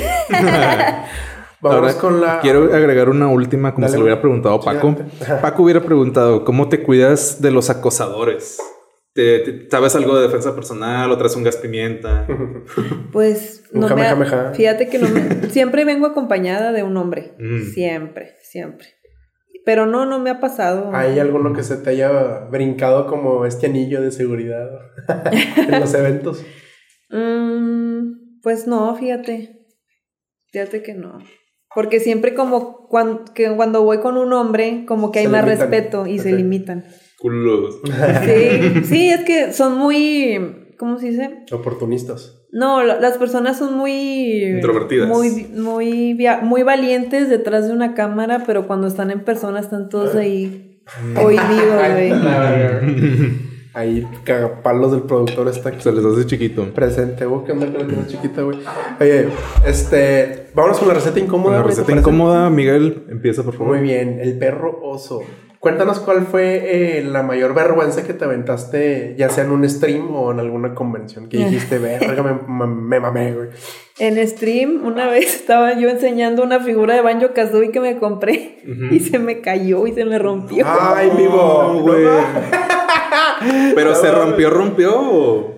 [1.62, 2.40] Vamos Ahora, con la.
[2.42, 4.96] Quiero agregar una última, como Dale, se lo hubiera preguntado Paco.
[5.42, 8.58] Paco hubiera preguntado, ¿cómo te cuidas de los acosadores?
[9.14, 12.28] ¿Te, te- sabes algo de defensa personal o traes un gas pimienta?
[13.14, 14.04] Pues no me,
[14.56, 17.62] fíjate que no me, siempre vengo acompañada de un hombre, Mm.
[17.74, 18.88] siempre, siempre.
[19.66, 20.90] Pero no, no me ha pasado.
[20.94, 24.68] ¿Hay alguno que se te haya brincado como este anillo de seguridad
[25.56, 26.44] en los eventos?
[27.10, 29.66] Mm, Pues no, fíjate.
[30.52, 31.18] Fíjate que no.
[31.74, 35.44] Porque siempre como cuando, que cuando voy con un hombre, como que hay Se más
[35.46, 35.72] limitan.
[35.72, 36.86] respeto y se limitan.
[37.20, 37.80] Culos.
[38.26, 41.46] Sí, sí, es que son muy, ¿cómo se dice?
[41.52, 42.42] Oportunistas.
[42.52, 44.44] No, la- las personas son muy...
[44.44, 45.08] Introvertidas.
[45.10, 50.14] Muy, muy, muy valientes detrás de una cámara, pero cuando están en persona están todos
[50.16, 50.84] ahí
[51.16, 52.12] oídos, güey.
[53.76, 56.64] Ahí cagapalos del productor está aquí Se les hace chiquito.
[56.74, 57.26] presente.
[57.26, 58.60] ¿Vos qué onda con la chiquita, güey?
[59.00, 59.30] Oye,
[59.66, 60.48] este...
[60.54, 62.00] Vámonos con la receta incómoda, ¿te receta parece?
[62.02, 63.76] incómoda, Miguel, empieza por favor.
[63.76, 65.22] Muy bien, el perro oso.
[65.60, 70.14] Cuéntanos cuál fue eh, la mayor vergüenza que te aventaste, ya sea en un stream
[70.14, 73.48] o en alguna convención, que dijiste, verga, me, me mamé, güey.
[73.98, 78.60] En stream, una vez estaba yo enseñando una figura de Banjo Kazooie que me compré
[78.92, 80.66] y se me cayó y se me rompió.
[80.68, 82.06] Ay, vivo, güey.
[83.76, 85.00] Pero se rompió, rompió.
[85.00, 85.54] o-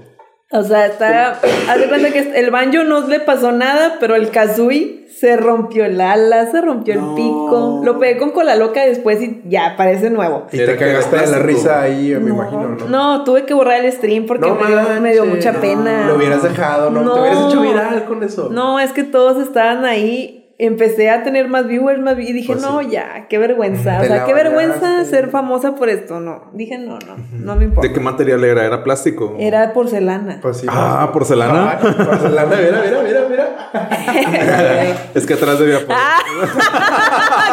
[0.51, 1.31] O sea, está.
[1.69, 5.85] Haz de cuenta que el Banjo no le pasó nada, pero el Kazooie se rompió
[5.85, 7.81] el ala, se rompió el pico.
[7.83, 10.45] Lo pegué con cola loca después y ya parece nuevo.
[10.51, 12.87] Y Era te cagaste de la risa ahí, me imagino, ¿no?
[12.87, 15.61] No, tuve que borrar el stream porque No me, dio, me dio mucha no.
[15.61, 16.07] pena.
[16.07, 17.13] Lo hubieras dejado, ¿no?
[17.13, 18.49] Te hubieras hecho viral con eso.
[18.51, 20.44] No, es que todos estaban ahí.
[20.57, 22.87] Empecé a tener más viewers, más y dije, Pues no, sí.
[22.91, 23.99] ya, qué vergüenza.
[23.99, 26.21] Te o sea, qué vergüenza ser famosa por esto.
[26.21, 27.89] No, dije, no, no, no me importa.
[27.89, 28.63] ¿De qué material era?
[28.65, 29.35] ¿Era plástico?
[29.37, 30.39] Era porcelana.
[30.41, 30.67] Pues sí.
[30.69, 31.71] Ah, ¿porcelana?
[31.71, 33.49] Ah, porcelana, mira, mira, mira, mira.
[35.13, 35.97] Es que atrás debía poner.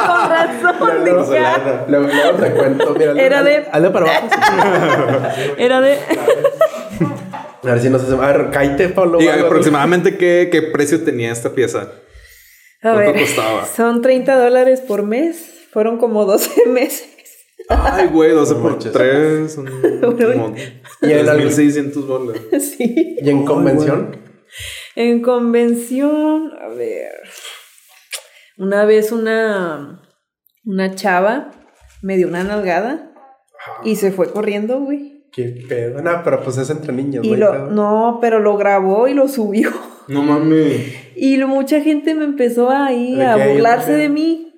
[0.06, 1.84] Con razón, Luego, dije, ah.
[1.88, 3.12] luego, luego te cuento, mira.
[3.20, 4.28] Era de- Hazle para abajo.
[5.58, 5.98] Era de.
[7.64, 8.24] A ver si nos hacemos.
[8.24, 9.20] A ver, cállate, Pablo.
[9.20, 11.88] Y aproximadamente qué, qué precio tenía esta pieza.
[12.82, 13.64] A ¿Cuánto ver, costaba?
[13.66, 15.48] son 30 dólares por mes.
[15.72, 17.08] Fueron como 12 meses.
[17.68, 18.92] Ay, güey, 12 por manches.
[18.92, 19.66] 3 son
[20.00, 20.54] como
[21.02, 22.36] Y en algo- 3.600 bolas.
[22.76, 23.16] sí.
[23.22, 24.16] ¿Y en convención?
[24.96, 27.12] En convención, a ver.
[28.58, 30.02] Una vez una.
[30.64, 31.50] Una chava
[32.02, 33.12] me dio una nalgada
[33.84, 35.24] y se fue corriendo, güey.
[35.32, 36.02] Qué pedo.
[36.02, 39.26] No, pero pues es entre niños, Y no lo, no, pero lo grabó y lo
[39.28, 39.70] subió.
[40.08, 40.94] No mames.
[41.16, 44.48] Y lo- mucha gente me empezó ahí ¿De a burlarse ¿De mí.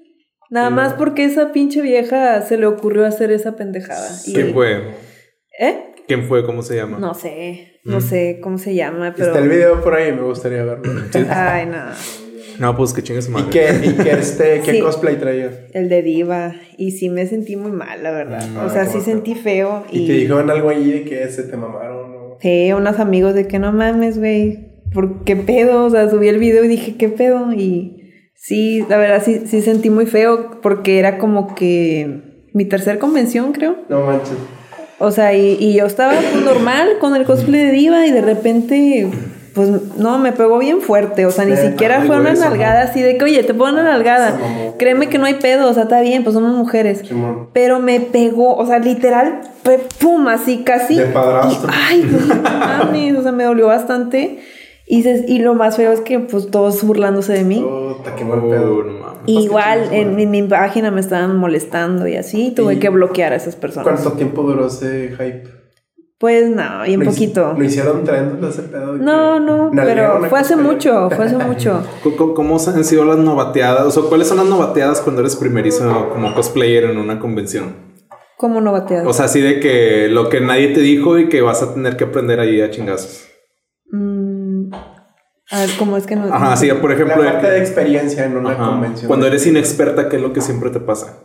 [0.50, 4.08] Nada más porque esa pinche vieja se le ocurrió hacer esa pendejada.
[4.26, 4.82] Y- ¿Quién fue?
[5.58, 5.78] ¿Eh?
[6.06, 6.44] ¿Quién fue?
[6.44, 6.98] ¿Cómo se llama?
[6.98, 9.28] No sé, no sé cómo se llama, pero.
[9.28, 10.92] Está el video por ahí, me gustaría verlo.
[11.30, 11.82] Ay, no.
[12.60, 13.50] No, pues que chingue su ¿Y madre.
[13.50, 14.80] qué, y qué, este, qué Sí.
[14.80, 15.54] cosplay traías?
[15.72, 16.54] El de Diva.
[16.76, 18.46] Y sí me sentí muy mal, la verdad.
[18.46, 19.84] Mm, o sea, sí sentí feo.
[19.90, 22.38] Y, Y, te dijeron algo ahí de que se te mamaron, ¿no?
[22.40, 24.73] Sí, unos amigos de que no mames, güey.
[24.94, 25.84] ¿Por qué pedo?
[25.84, 27.52] O sea, subí el video y dije, ¿qué pedo?
[27.52, 33.00] Y sí, la verdad, sí, sí sentí muy feo porque era como que mi tercer
[33.00, 33.76] convención, creo.
[33.88, 34.38] No manches.
[35.00, 38.20] O sea, y, y yo estaba pues, normal con el cosplay de diva y de
[38.22, 39.10] repente,
[39.52, 41.26] pues no, me pegó bien fuerte.
[41.26, 42.40] O sea, ni siquiera fue una no.
[42.40, 44.38] nalgada así de que, oye, te pongo una nalgada.
[44.78, 47.02] Créeme que no hay pedo, o sea, está bien, pues somos mujeres.
[47.52, 49.40] Pero me pegó, o sea, literal,
[49.98, 50.94] pum, así casi.
[50.94, 51.68] De padrastro.
[51.68, 54.38] Y, ay, no mames, o sea, me dolió bastante.
[54.86, 57.60] Y, se- y lo más feo es que, pues, todos burlándose de mí.
[57.62, 58.82] Puta, qué mal Oh, pedo.
[58.84, 59.20] no mames.
[59.26, 63.36] Igual en, en mi página me estaban molestando y así, tuve ¿Y que bloquear a
[63.36, 63.84] esas personas.
[63.88, 65.44] ¿Cuánto tiempo duró ese hype?
[66.18, 67.54] Pues no, y un Lo poquito.
[67.56, 68.94] Lo hicieron trend ese pedo.
[68.96, 71.82] No, no, pero fue hace mucho, fue hace mucho.
[72.16, 73.84] ¿Cómo- ¿Cómo, han sido las novateadas?
[73.86, 77.74] O sea, ¿cuáles son las novateadas cuando eres primerizo como cosplayer en una convención?
[78.36, 79.06] ¿Cómo no batear?
[79.06, 81.96] O sea, así de que lo que nadie te dijo y que vas a tener
[81.96, 83.26] que aprender ahí a chingazos.
[85.50, 86.32] A ver, ¿cómo es que no?
[86.32, 88.66] Ajá, sí, por ejemplo, La falta de- experiencia en una Ajá.
[88.66, 89.08] convención.
[89.08, 91.18] cuando eres inexperta, ¿qué es lo que siempre te pasa?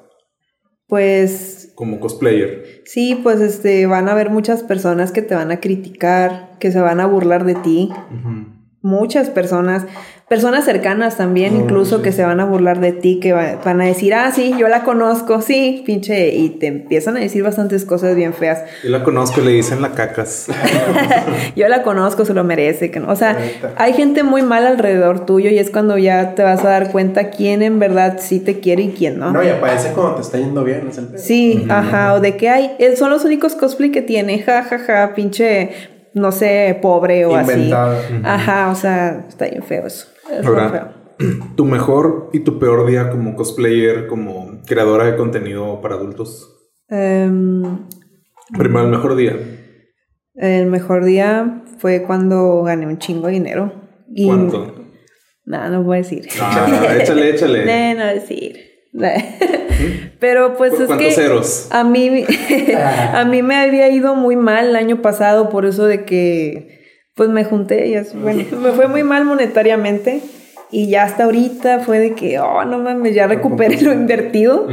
[0.88, 2.82] Pues Como cosplayer.
[2.86, 6.82] sí, pues este, van a haber muchas personas que te van a criticar, que se
[6.82, 7.90] van a burlar de ti.
[8.82, 9.86] Muchas personas,
[10.30, 12.04] personas cercanas también, No, incluso sí.
[12.04, 14.68] que se van a burlar de ti, que va- van a decir, ah, sí, yo
[14.68, 18.60] la conozco, sí, pinche, y te empiezan a decir bastantes cosas bien feas.
[18.84, 20.48] Yo la conozco, le dicen la cacas.
[21.56, 22.92] Yo la conozco, se lo merece.
[22.92, 23.12] Que no.
[23.12, 23.38] O sea,
[23.76, 27.30] hay gente muy mal alrededor tuyo y es cuando ya te vas a dar cuenta
[27.32, 29.32] quién en verdad sí te quiere y quién no.
[29.32, 31.18] No, y aparece cuando te está yendo bien, es el.
[31.20, 35.14] Sí, ajá, o de que hay, son los únicos cosplay que tiene, ja, ja, ja,
[35.16, 35.72] pinche,
[36.14, 37.98] no sé, pobre o Inventado.
[38.00, 38.14] así.
[38.24, 40.08] Ajá, o sea, está bien feo eso.
[40.32, 40.46] Es.
[40.46, 40.96] Ahora,
[41.56, 46.56] tu mejor y tu peor día como cosplayer, como creadora de contenido para adultos.
[46.90, 47.86] Em,
[48.58, 49.36] Primero, el mejor día.
[50.36, 53.74] el mejor día fue cuando gané un chingo de dinero.
[54.12, 54.76] Y, ¿Cuánto?
[55.46, 56.28] Nada, no voy a decir.
[56.42, 57.66] Ah, échale, échale.
[57.96, 58.58] No, no decir.
[60.20, 61.68] Pero pues ¿Cu- es que ceros?
[61.72, 62.26] a mí
[63.14, 66.79] a mí me había ido muy mal el año pasado por eso de que
[67.20, 70.22] pues me junté y así, bueno, me fue muy mal monetariamente
[70.72, 74.68] y ya hasta ahorita fue de que, oh, no mames, ya recuperé lo invertido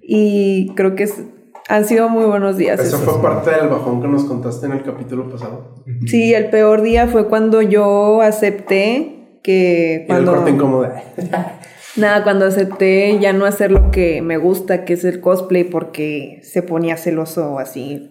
[0.00, 1.22] y creo que es-
[1.68, 2.78] han sido muy buenos días.
[2.78, 3.08] Eso esos.
[3.08, 5.74] fue parte del bajón que nos contaste en el capítulo pasado.
[6.06, 10.88] Sí, el peor día fue cuando yo acepté que Y el cuando corte incómodo.
[11.96, 16.40] nada, cuando acepté ya no hacer lo que me gusta, que es el cosplay porque
[16.42, 18.10] se ponía celoso así.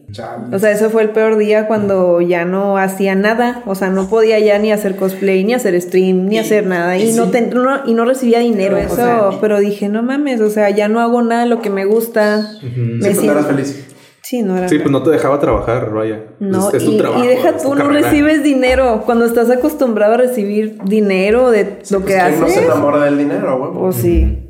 [0.51, 4.07] O sea, eso fue el peor día cuando ya no hacía nada, o sea, no
[4.09, 7.31] podía ya ni hacer cosplay, ni hacer stream, ni hacer nada y, y no, sí.
[7.31, 8.95] ten- no- y no recibía dinero, Pero, o eso,
[9.31, 11.85] sea, pero dije, no mames, o sea, ya no hago nada de lo que me
[11.85, 12.47] gusta.
[12.61, 13.87] Me siento- feliz.
[14.23, 16.25] Sí, no era Sí, pues no te dejaba trabajar, vaya.
[16.39, 17.23] No, es, es tu y, trabajo.
[17.23, 18.09] y deja tú, no carrera.
[18.09, 19.01] recibes dinero.
[19.05, 22.65] Cuando estás acostumbrado a recibir dinero de Sí, lo pues, que ¿quién no se haces,
[22.65, 23.71] enamora del dinero, güey?
[23.73, 24.47] pues sí.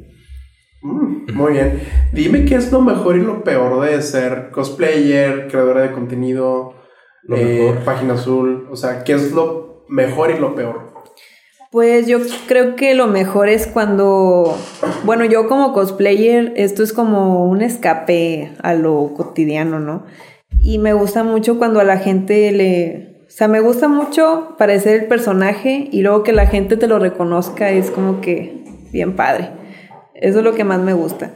[0.84, 1.80] Mm, muy bien.
[2.12, 6.74] Dime qué es lo mejor y lo peor de ser cosplayer, creadora de contenido,
[7.24, 7.84] Lo eh, mejor.
[7.86, 8.68] página azul.
[8.72, 10.91] O sea, ¿qué es lo mejor y lo peor?
[11.72, 14.58] Pues yo creo que lo mejor es cuando,
[15.06, 20.06] bueno, yo como cosplayer, esto es como un escape a lo cotidiano, ¿no?
[20.62, 25.04] Y me gusta mucho cuando a la gente le, o sea, me gusta mucho parecer
[25.04, 29.52] el personaje y luego que la gente te lo reconozca es como que bien padre.
[30.14, 31.32] Eso es lo que más me gusta.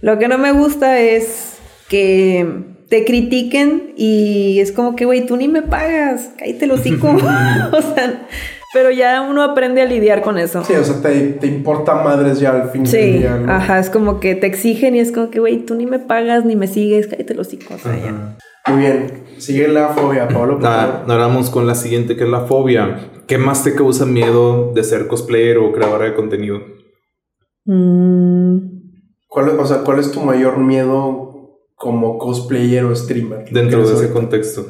[0.00, 1.58] Lo que no me gusta es
[1.90, 7.08] que te critiquen y es como que, güey, tú ni me pagas, cállate el hocico.
[7.72, 8.26] o sea,
[8.74, 10.62] pero ya uno aprende a lidiar con eso.
[10.64, 13.50] Sí, o sea, te, te importa madres ya al fin del Sí, día, ¿no?
[13.50, 16.44] ajá, es como que te exigen y es como que, güey, tú ni me pagas
[16.44, 17.32] ni me sigues, cállate
[17.78, 18.36] sea, ya.
[18.66, 19.24] Muy bien.
[19.38, 20.58] Sigue la fobia, Pablo.
[20.58, 21.10] por Ah, favor.
[21.12, 23.10] ahora vamos con la siguiente, que es la fobia.
[23.26, 26.60] ¿Qué más te causa miedo de ser cosplayer o creadora de contenido?
[27.66, 28.58] Mm,
[29.28, 33.44] ¿Cuál, es- o sea, ¿cuál es tu mayor miedo como cosplayer o streamer?
[33.50, 34.66] Dentro de ¿Quieres ese contexto.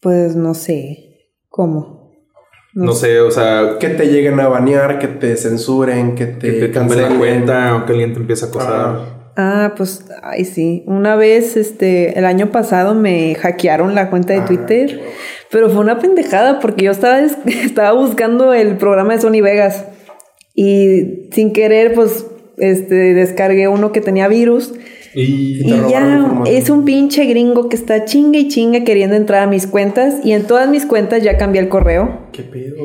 [0.00, 1.08] pues no sé.
[1.48, 2.01] ¿Cómo?
[2.74, 6.68] No sé, o sea, Que te lleguen a banear, que te censuren, que te, que
[6.68, 8.72] te la cuenta o que alguien te empiece a acosar.
[8.72, 9.18] Ah.
[9.34, 10.82] Ah, pues, ay, sí.
[10.86, 15.00] Una vez, este, el año pasado me hackearon la cuenta de Ah, Twitter,
[15.50, 19.86] pero fue una pendejada porque yo estaba, estaba buscando el programa de Sony Vegas
[20.54, 22.26] y sin querer, pues,
[22.58, 24.74] este, descargué uno que tenía virus
[25.14, 29.66] Y ya es un pinche gringo que está chingue y chingue queriendo entrar a mis
[29.66, 32.76] cuentas y en todas mis cuentas ya cambié el correo, ¿Qué pedo?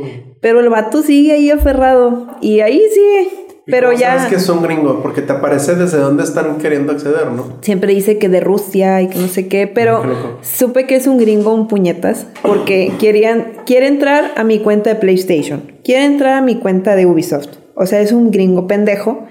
[0.42, 3.30] pero el vato sigue ahí aferrado y ahí sigue,
[3.66, 4.16] ¿Y pero ya...
[4.18, 7.58] Sabes que es un gringo, porque te aparece desde dónde están queriendo acceder, ¿no?
[7.62, 10.04] Siempre dice que de Rusia y que no sé qué, pero
[10.42, 14.96] supe que es un gringo, un puñetas, porque querían, quiere entrar a mi cuenta de
[14.98, 17.50] PlayStation, quiere entrar a mi cuenta de Ubisoft.
[17.76, 19.26] O sea, es un gringo pendejo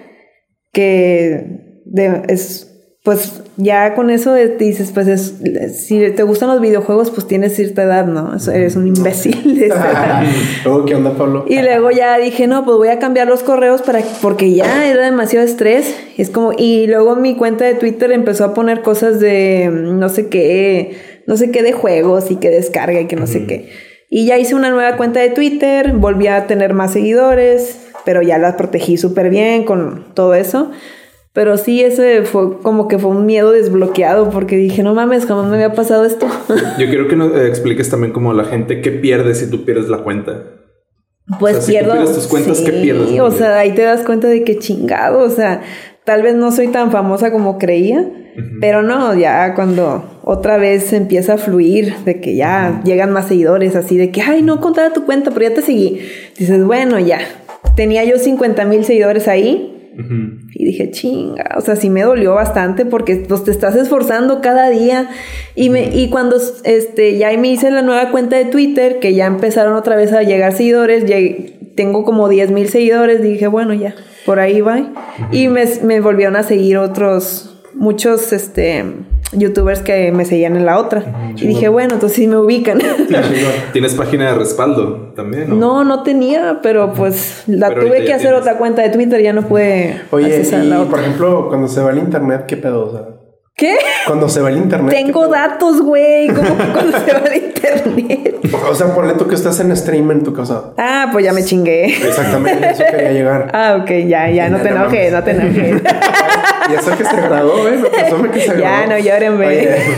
[0.73, 2.76] que de- es,
[3.07, 5.35] pues ya con eso dices, pues es,
[5.79, 8.33] si te gustan los videojuegos, pues tienes cierta edad, ¿no?
[8.53, 10.25] Eres un imbécil de esa edad.
[10.65, 11.45] Luego, ¿qué onda, Pablo?
[11.47, 15.05] Y luego ya dije, no, pues voy a cambiar los correos para porque ya era
[15.05, 15.97] demasiado estrés.
[16.17, 20.09] Es como, y luego mi cuenta de Twitter empezó a poner cosas de mm, no
[20.09, 20.97] sé qué,
[21.29, 23.71] no sé qué de juegos y que descarga y que no sé qué.
[24.11, 28.37] Y ya hice una nueva cuenta de Twitter, volví a tener más seguidores, pero ya
[28.39, 30.73] las protegí súper bien con todo eso.
[31.37, 35.51] Pero sí, ese fue como que fue un miedo desbloqueado porque dije, no mames, jamás
[35.51, 36.27] me había pasado esto.
[36.79, 39.67] yo quiero que nos eh, expliques también como a la gente qué pierdes si tú
[39.67, 40.45] pierdes la cuenta.
[41.39, 41.93] Pues O sea, si tú pierdo.
[41.93, 45.19] pierdes tus cuentas, ¿qué pierdes, Sí, o sea, ahí te das cuenta de que chingado,
[45.19, 45.61] o sea,
[46.05, 48.11] tal vez no soy tan famosa como creía,
[48.63, 53.77] pero no, ya cuando otra vez empieza a fluir, de que ya llegan más seguidores,
[53.77, 56.01] así de que, ay, no contara tu cuenta, pero ya te seguí.
[56.39, 57.19] Dices, bueno, ya.
[57.75, 59.75] Tenía yo 50 mil seguidores ahí.
[60.55, 64.69] Y dije, chinga, o sea, sí me dolió bastante porque pues, te estás esforzando cada
[64.71, 65.09] día.
[65.55, 69.27] Y, me, y cuando este, ya me hice la nueva cuenta de Twitter, que ya
[69.27, 73.95] empezaron otra vez a llegar seguidores, llegué- tengo como 10 mil seguidores, dije, bueno, ya,
[74.25, 74.93] por ahí va.
[75.33, 78.85] Y me, me volvieron a seguir otros, muchos este,
[79.33, 81.33] youtubers que me seguían en la otra.
[81.37, 82.79] y dije, bueno, entonces sí me ubican.
[83.73, 85.57] Tienes página de respaldo también, ¿no?
[85.57, 88.41] no, no tenía, pero pues la Pero tuve que hacer tienes.
[88.41, 90.91] otra cuenta de Twitter, ya no pude Oye, y la otra.
[90.91, 92.87] por ejemplo, cuando se va el internet, ¿qué pedo?
[92.87, 93.03] O sea,
[93.57, 93.77] ¿Qué?
[94.07, 94.95] cuando se va el internet.
[94.95, 96.27] ¿qué Tengo datos, güey.
[96.35, 98.39] ¿Cómo que cuando se va el internet?
[98.71, 100.75] O sea, ponle tú que estás en stream en tu casa.
[100.77, 101.87] Ah, pues ya me chingué.
[101.87, 103.51] Exactamente, eso quería llegar.
[103.55, 105.83] Ah, ok, ya, ya, no te No enojes, no te enojes.
[106.71, 107.83] Y eso que se graduó, ¿eh?
[108.33, 108.61] Que se graduó.
[108.61, 109.49] Ya, no lloren, güey.
[109.49, 109.77] Oye,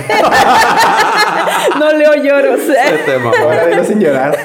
[1.79, 2.61] No leo lloros.
[2.61, 4.37] Ese tema, ahora dilo sin llorar.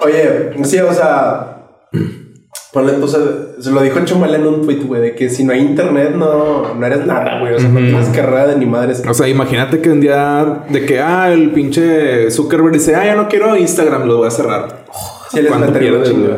[0.00, 1.58] Oye, sí, o sea,
[2.72, 3.20] Ponle entonces,
[3.60, 6.74] se lo dijo Chumel en un tweet, güey, de que si no hay internet no,
[6.74, 7.54] no eres nada, güey.
[7.54, 9.02] O sea, no tienes carrera de ni madres.
[9.08, 13.14] O sea, imagínate que un día de que, ah, el pinche Zuckerberg dice, ah, ya
[13.14, 14.84] no quiero Instagram, lo voy a cerrar.
[15.30, 16.30] Sí, les ¿Cuánto metería una pierdes.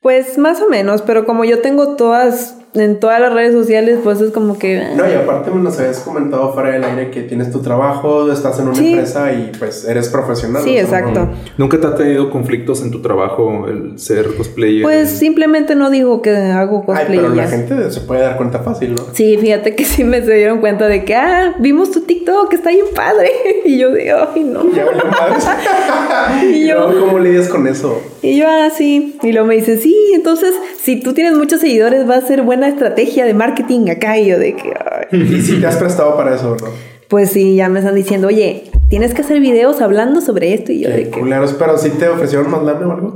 [0.00, 4.20] Pues más o menos, pero como yo tengo todas, en todas las redes sociales, pues
[4.20, 4.80] es como que...
[4.96, 8.60] No, y aparte me nos habías comentado fuera del aire que tienes tu trabajo, estás
[8.60, 8.92] en una Sí.
[8.92, 10.62] empresa y pues eres profesional.
[10.62, 11.20] Sí, o sea, exacto.
[11.20, 14.82] no- ¿Nunca te ha tenido conflictos en tu trabajo el ser cosplayer?
[14.84, 18.36] Pues simplemente no digo que hago Ay, cosplay pero y la gente se puede dar
[18.36, 19.02] cuenta fácil, ¿no?
[19.14, 22.70] Sí, fíjate que sí me se dieron cuenta de que, ah, vimos tu TikTok, está
[22.70, 23.30] bien padre.
[23.64, 24.62] Y yo de, ay, no.
[24.72, 24.84] Ya.
[26.44, 28.00] Y yo- No, ¿Cómo lidias con eso?
[28.22, 29.18] Y yo, ah, sí.
[29.22, 32.68] Y luego me dicen, sí, entonces, si tú tienes muchos seguidores, va a ser buena
[32.68, 34.18] estrategia de marketing acá.
[34.18, 34.72] Y yo de que,
[35.12, 35.22] ay.
[35.36, 36.68] Y si te has prestado para eso, ¿no?
[37.08, 40.70] Pues sí, ya me están diciendo, oye, tienes que hacer videos hablando sobre esto.
[40.70, 43.14] Y yo de que, culeros, pero si te ofrecieron más lana o algo.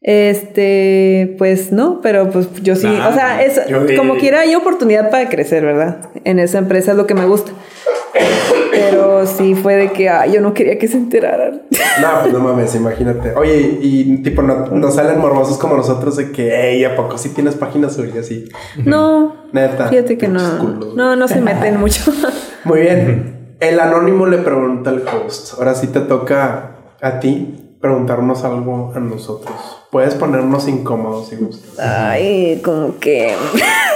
[0.00, 3.60] este, pues no, pero pues yo sí, Ah, o sea, es
[3.98, 6.08] como quiera hay oportunidad para crecer, ¿verdad?
[6.24, 7.52] En esa empresa es lo que me gusta.
[8.74, 11.62] Pero sí fue de que, ay, yo no quería que se enteraran.
[12.00, 13.32] No, pues no mames, imagínate.
[13.34, 17.30] Oye, y tipo, no, no salen morbosos como nosotros de que, hey, ¿a poco sí
[17.30, 18.48] tienes páginas web y así?
[18.84, 19.88] No, Neta.
[19.88, 20.58] fíjate que no.
[20.58, 20.94] culos.
[20.94, 22.12] No, no se meten mucho.
[22.64, 23.56] Muy bien.
[23.60, 25.54] El anónimo le pregunta al host.
[25.58, 29.54] Ahora sí te toca a ti preguntarnos algo a nosotros.
[29.90, 31.78] Puedes ponernos incómodos si gustas.
[31.78, 33.34] Ay, como que.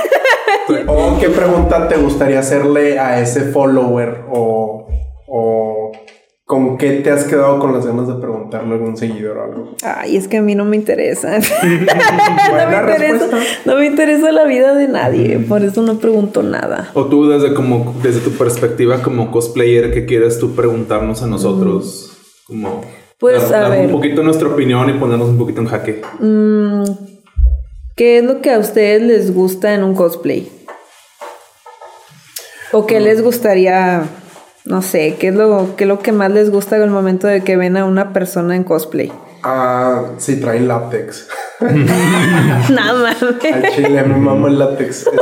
[0.86, 4.24] ¿O qué pregunta te gustaría hacerle a ese follower?
[4.30, 4.86] ¿O,
[5.26, 5.92] o
[6.44, 9.68] con qué te has quedado con las ganas de preguntarle a algún seguidor o algo?
[9.82, 11.38] Ay, es que a mí no me interesa.
[11.62, 11.74] no, me
[12.78, 13.38] interesa respuesta.
[13.66, 15.38] no me interesa la vida de nadie.
[15.38, 16.90] Por eso no pregunto nada.
[16.94, 22.12] O tú desde como desde tu perspectiva como cosplayer, ¿qué quieres tú preguntarnos a nosotros?
[22.46, 22.82] Como
[23.18, 23.86] Pues, a ver.
[23.86, 26.00] un poquito nuestra opinión y ponernos un poquito en jaque.
[26.20, 26.84] Mm,
[27.98, 30.48] ¿Qué es lo que a ustedes les gusta en un cosplay?
[32.70, 34.04] ¿O qué les gustaría,
[34.64, 37.26] no sé, qué es lo, qué es lo que más les gusta en el momento
[37.26, 39.12] de que ven a una persona en cosplay?
[39.42, 41.26] Ah, sí, traen látex.
[42.70, 43.20] Nada más.
[43.20, 43.40] Al
[43.74, 45.08] chile, mi mamá el látex.
[45.08, 45.16] Este,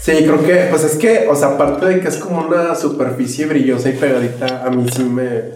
[0.00, 3.46] sí, creo que, pues es que, o sea, aparte de que es como una superficie
[3.46, 5.52] brillosa y pegadita, a mí sí me,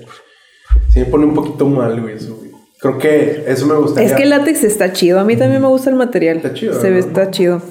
[0.91, 2.52] sí me pone un poquito mal, güey, eso, güey.
[2.83, 4.09] Creo que eso me gustaría.
[4.11, 5.21] Es que el látex está chido.
[5.21, 6.39] A mí también me gusta el material.
[6.39, 7.07] Está chido, Se ve, ¿no?
[7.07, 7.63] está chido.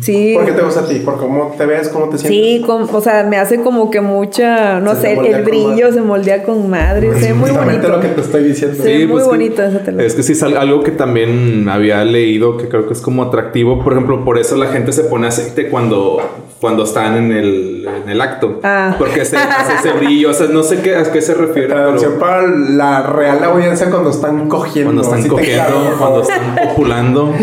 [0.00, 0.32] Sí.
[0.34, 0.94] ¿Por qué te gusta a ti?
[1.00, 1.88] ¿Por cómo te ves?
[1.88, 2.40] ¿Cómo te sientes?
[2.40, 5.68] Sí, com- o sea, me hace como que mucha, no Se sé, el con brillo
[5.70, 5.92] madre.
[5.92, 7.88] se moldea con madre, se ve muy bonito.
[7.88, 8.76] lo que te estoy diciendo.
[8.82, 8.88] Sí.
[8.88, 10.02] ve muy pues que- bonito esa tela.
[10.02, 13.24] Es que sí es al- algo que también había leído que creo que es como
[13.24, 13.82] atractivo.
[13.82, 16.18] Por ejemplo, por eso la gente se pone aceite cuando,
[16.60, 18.60] cuando están en el, en el acto.
[18.62, 18.94] Ah.
[18.98, 20.30] Porque se hace ese brillo.
[20.30, 21.68] O sea, no sé qué, a qué se refiere.
[21.68, 24.92] pero Traducción para la real audiencia cuando están cogiendo.
[24.92, 27.34] cuando están cogiendo, cuando están populando,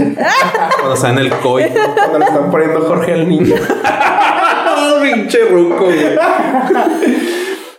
[0.79, 1.79] cuando están en el coito.
[1.95, 3.55] Cuando le están poniendo Jorge el niño.
[5.03, 6.17] Pinche ruco, güey.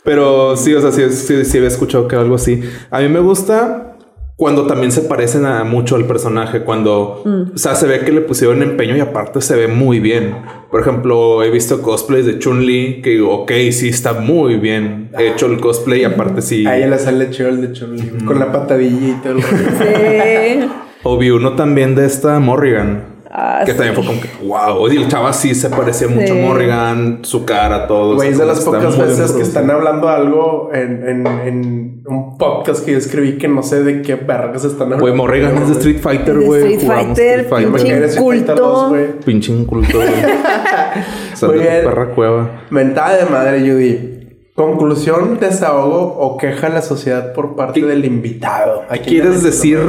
[0.02, 2.62] Pero sí, o sea, sí, sí, sí había escuchado que algo así.
[2.90, 3.93] A mí me gusta
[4.36, 7.22] cuando también se parecen a mucho al personaje, cuando,
[7.54, 10.34] o sea, se ve que le pusieron empeño y aparte se ve muy bien.
[10.70, 15.46] Por ejemplo, he visto cosplays de Chun-Li que digo, ok, sí está muy bien hecho
[15.46, 16.66] el cosplay y aparte sí.
[16.66, 19.42] A ella le sale chido el de Chun-Li, con la patadilla y todo el.
[19.42, 20.68] Sí.
[21.04, 23.13] O vi uno también de esta Morrigan.
[23.36, 23.78] Ah, que sí.
[23.78, 26.36] también fue como que, wow, y el chava sí se parecía mucho a.
[26.36, 28.14] Morrigan, su cara, todo.
[28.14, 32.84] Güey, es de las pocas veces que están hablando algo en, en, en un podcast
[32.84, 35.04] que yo escribí que no sé de qué vergas están hablando.
[35.04, 36.60] Güey, Morrigan es de Street Fighter, De güey.
[36.74, 37.66] Street Jugamos Fighter, Street Fighter.
[37.66, 38.70] pinche Porque eres Street Fighter culto.
[38.70, 39.06] 2, güey.
[39.24, 40.08] Pinche inculto, güey.
[41.40, 41.84] Tu bien.
[41.84, 42.50] perra cueva.
[42.70, 44.10] Mentada de madre, Judy.
[44.54, 48.82] Conclusión, desahogo o queja a la sociedad por parte ¿Qué- del invitado.
[48.88, 49.80] ¿A ¿Qué quién quieres decir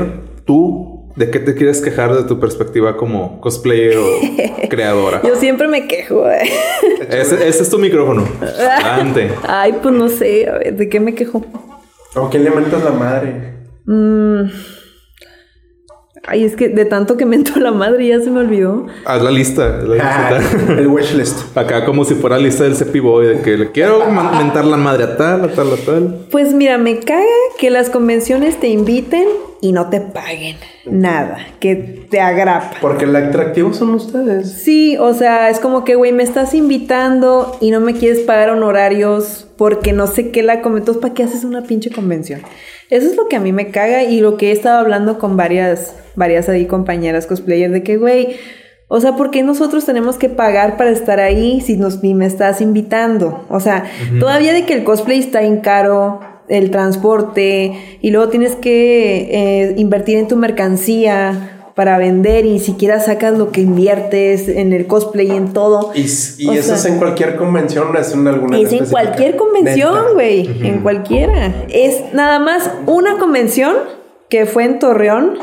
[0.45, 0.84] tú?
[1.15, 4.03] ¿De qué te quieres quejar de tu perspectiva como cosplayer o
[4.69, 5.21] creadora?
[5.23, 6.29] Yo siempre me quejo.
[6.29, 6.41] eh.
[7.09, 8.27] Ese, ese es tu micrófono.
[8.41, 9.31] Adelante.
[9.47, 11.45] Ay, pues no sé, a ver, ¿de qué me quejo?
[12.15, 13.53] ¿O quién le mentas la madre?
[13.85, 14.41] Mm.
[16.27, 18.87] Ay, es que de tanto que mento la madre ya se me olvidó.
[19.05, 19.77] Haz la lista.
[19.83, 20.73] la Ah, listita.
[20.79, 21.55] el wishlist.
[21.57, 23.99] Acá como si fuera lista del Cepi Boy de que le quiero
[24.37, 26.25] mentar la madre a tal, a tal, a tal.
[26.31, 27.23] Pues mira, me caga
[27.59, 29.27] que las convenciones te inviten
[29.61, 31.75] y no te paguen nada, que
[32.09, 32.73] te agrapa.
[32.81, 34.51] Porque el atractivo son ustedes.
[34.51, 38.49] Sí, o sea, es como que, güey, me estás invitando y no me quieres pagar
[38.51, 40.97] honorarios porque no sé qué la comentas.
[40.97, 42.41] ¿Para qué haces una pinche convención?
[42.89, 45.37] Eso es lo que a mí me caga y lo que he estado hablando con
[45.37, 48.37] varias, varias ahí compañeras cosplayers de que, güey,
[48.87, 52.27] o sea, ¿por qué nosotros tenemos que pagar para estar ahí si nos, ni me
[52.27, 53.45] estás invitando?
[53.49, 53.85] O sea,
[54.19, 59.73] todavía de que el cosplay está en caro, el transporte y luego tienes que eh,
[59.77, 64.87] invertir en tu mercancía para vender y ni siquiera sacas lo que inviertes en el
[64.87, 65.91] cosplay y en todo.
[65.93, 68.57] Y, eso sea- es en cualquier convención, es en alguna.
[68.57, 70.47] Es en cualquier convención, güey.
[70.65, 71.65] En cualquiera.
[71.69, 73.75] Es nada más una convención
[74.29, 75.37] que fue en Torreón.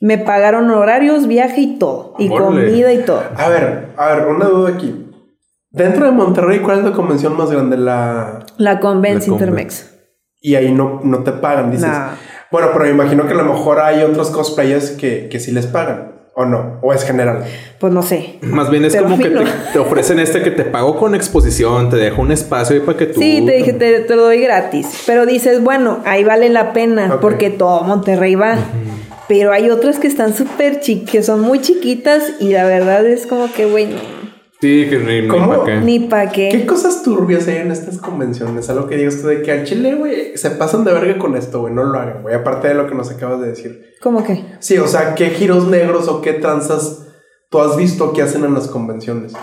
[0.00, 2.14] Me pagaron horarios, viaje y todo.
[2.18, 3.22] Y comida y todo.
[3.36, 5.02] A ver, a ver, una duda aquí.
[5.70, 7.76] Dentro de Monterrey, ¿cuál es la convención más grande?
[7.76, 8.46] La.
[8.56, 9.92] La Convence Intermex.
[10.40, 11.88] Y ahí no, no te pagan, dices.
[11.88, 12.10] Nah.
[12.50, 15.66] Bueno, pero me imagino que a lo mejor hay otros cosplayers que, que sí les
[15.66, 16.12] pagan.
[16.38, 16.78] ¿O no?
[16.82, 17.44] ¿O es general?
[17.80, 18.38] Pues no sé.
[18.42, 19.42] Más bien es Pero como que no.
[19.42, 22.98] te, te ofrecen este que te pago con exposición, te dejo un espacio ahí para
[22.98, 23.20] que tú.
[23.20, 25.04] Sí, te dije, te, te lo doy gratis.
[25.06, 28.58] Pero dices, bueno, ahí vale la pena porque todo Monterrey va.
[29.28, 33.26] Pero hay otras que están súper chiquitas, que son muy chiquitas y la verdad es
[33.26, 33.96] como que, güey, no,
[34.66, 35.58] Sí, que ni, ni ¿Cómo?
[35.60, 35.76] pa' qué.
[35.76, 36.48] ni pa' qué.
[36.50, 38.68] ¿Qué cosas turbias hay en estas convenciones?
[38.68, 41.60] Algo que digas tú de que al chile, güey, se pasan de verga con esto,
[41.60, 41.72] güey.
[41.72, 42.34] No lo hagan, güey.
[42.34, 43.94] Aparte de lo que nos acabas de decir.
[44.02, 44.44] ¿Cómo que?
[44.58, 47.06] Sí, o sea, ¿qué giros negros o qué tranzas
[47.48, 49.34] tú has visto que hacen en las convenciones?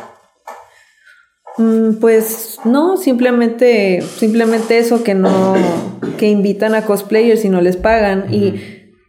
[1.58, 5.56] Mm, pues no, simplemente, simplemente eso que no,
[6.18, 8.26] que invitan a cosplayers y no les pagan.
[8.34, 8.56] Y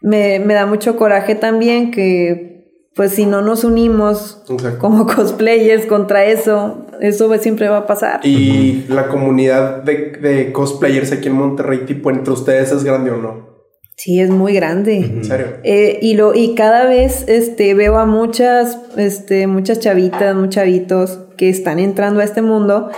[0.00, 2.53] me, me da mucho coraje también que,
[2.94, 4.78] pues si no nos unimos Exacto.
[4.78, 8.20] como cosplayers contra eso, eso siempre va a pasar.
[8.24, 13.16] Y la comunidad de, de cosplayers aquí en Monterrey, tipo, entre ustedes es grande o
[13.16, 13.54] no.
[13.96, 14.96] Sí, es muy grande.
[14.96, 15.46] En serio.
[15.62, 21.18] Eh, y lo y cada vez este veo a muchas este muchas chavitas, muchos chavitos
[21.36, 22.90] que están entrando a este mundo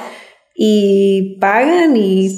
[0.55, 2.28] y pagan y,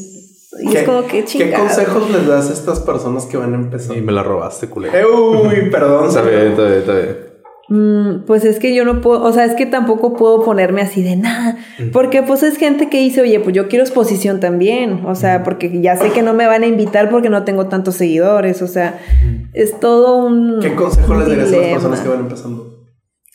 [0.60, 1.66] y es como que ¿Qué chingado.
[1.66, 3.94] consejos les das a estas personas que van empezando?
[3.96, 5.40] Y me la robaste, culero.
[5.42, 6.08] Uy, perdón.
[6.08, 7.27] Está bien, está bien, está bien.
[7.70, 11.02] Mm, pues es que yo no puedo, o sea, es que tampoco puedo ponerme así
[11.02, 11.58] de nada,
[11.92, 15.82] porque pues es gente que dice, oye, pues yo quiero exposición también, o sea, porque
[15.82, 18.98] ya sé que no me van a invitar porque no tengo tantos seguidores, o sea,
[19.52, 22.86] es todo un ¿Qué consejo un les darías a las personas que van empezando?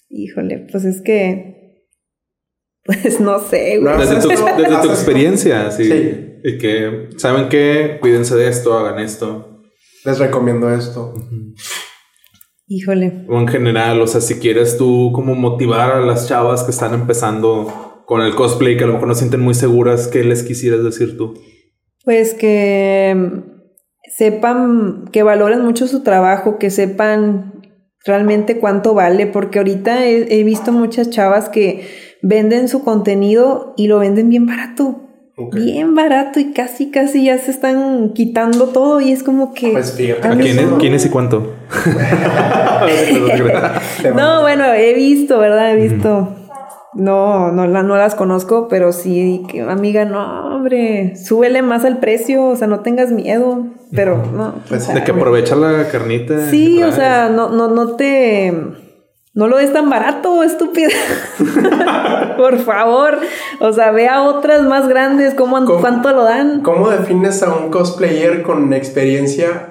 [0.10, 1.88] Híjole, pues es que,
[2.84, 3.94] pues no sé, güey.
[3.94, 5.86] No, Desde tu, desde tu experiencia, sí.
[5.86, 6.40] Sí.
[6.44, 7.98] Y que, ¿saben qué?
[8.02, 9.62] Cuídense de esto, hagan esto.
[10.04, 11.14] Les recomiendo esto.
[12.68, 13.26] Híjole.
[13.30, 16.94] O en general, o sea, si quieres tú como motivar a las chavas que están
[16.94, 20.84] empezando con el cosplay, que a lo mejor no sienten muy seguras, ¿qué les quisieras
[20.84, 21.34] decir tú?
[22.04, 23.54] Pues que mm,
[24.16, 27.62] sepan, que valoren mucho su trabajo, que sepan
[28.06, 31.88] realmente cuánto vale, porque ahorita he, he visto muchas chavas que
[32.22, 35.02] venden su contenido y lo venden bien barato.
[35.52, 39.72] Bien barato y casi, casi ya se están quitando todo y es como que...
[39.72, 40.28] Pues fíjate.
[40.28, 41.54] ¿A quién es, quién es y cuánto?
[44.16, 45.72] No, bueno, he visto, ¿verdad?
[45.72, 46.36] He visto.
[46.94, 51.98] No, no, la- no las conozco, pero sí, que, amiga, no, hombre, súbele más al
[51.98, 53.66] precio, o sea, no tengas miedo,
[53.96, 54.56] pero no.
[54.70, 56.52] Pues o sea, De que aprovecha la carnita.
[56.52, 58.54] Sí, o sea, no, no, no te.
[59.36, 60.90] No lo des tan barato, estúpida.
[62.38, 63.18] Por favor.
[63.60, 65.80] O sea, ve a otras más grandes, ¿cómo, ¿Cómo?
[65.82, 66.62] ¿cuánto lo dan?
[66.62, 69.70] ¿Cómo defines a un cosplayer con experiencia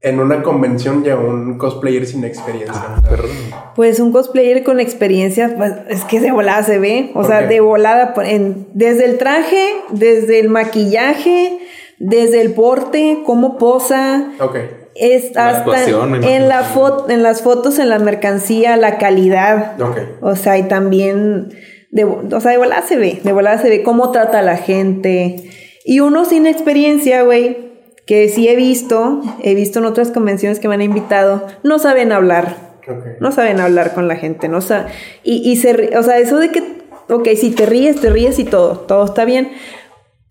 [0.00, 2.82] en una convención y a un cosplayer sin experiencia?
[2.96, 3.72] Ah.
[3.76, 7.10] Pues un cosplayer con experiencia, pues es que de volada se ve.
[7.14, 11.58] O ¿Por sea, de volada, en- desde el traje, desde el maquillaje,
[11.98, 14.32] desde el porte, cómo posa.
[14.40, 14.56] Ok.
[14.94, 19.80] Es La hasta actuación, en, la foto, en las fotos, en la mercancía, la calidad.
[19.80, 19.98] Ok.
[20.20, 21.54] O sea, y también,
[21.90, 24.56] de, o sea, de volada se ve, de volada se ve cómo trata a la
[24.56, 25.50] gente.
[25.84, 27.72] Y uno sin experiencia, güey,
[28.06, 32.12] que sí he visto, he visto en otras convenciones que me han invitado, no saben
[32.12, 32.72] hablar.
[33.20, 34.88] No saben hablar con la gente, no sa
[35.22, 38.44] y, y se, o sea, eso de que, ok, si te ríes, te ríes y
[38.44, 39.52] todo, todo está bien.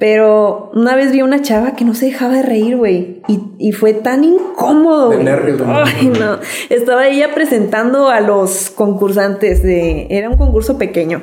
[0.01, 3.21] Pero una vez vi a una chava que no se dejaba de reír, güey.
[3.27, 5.61] Y, y fue tan incómodo, De nervios.
[5.67, 6.39] Ay, no.
[6.71, 10.07] Estaba ella presentando a los concursantes de...
[10.09, 11.21] Era un concurso pequeño.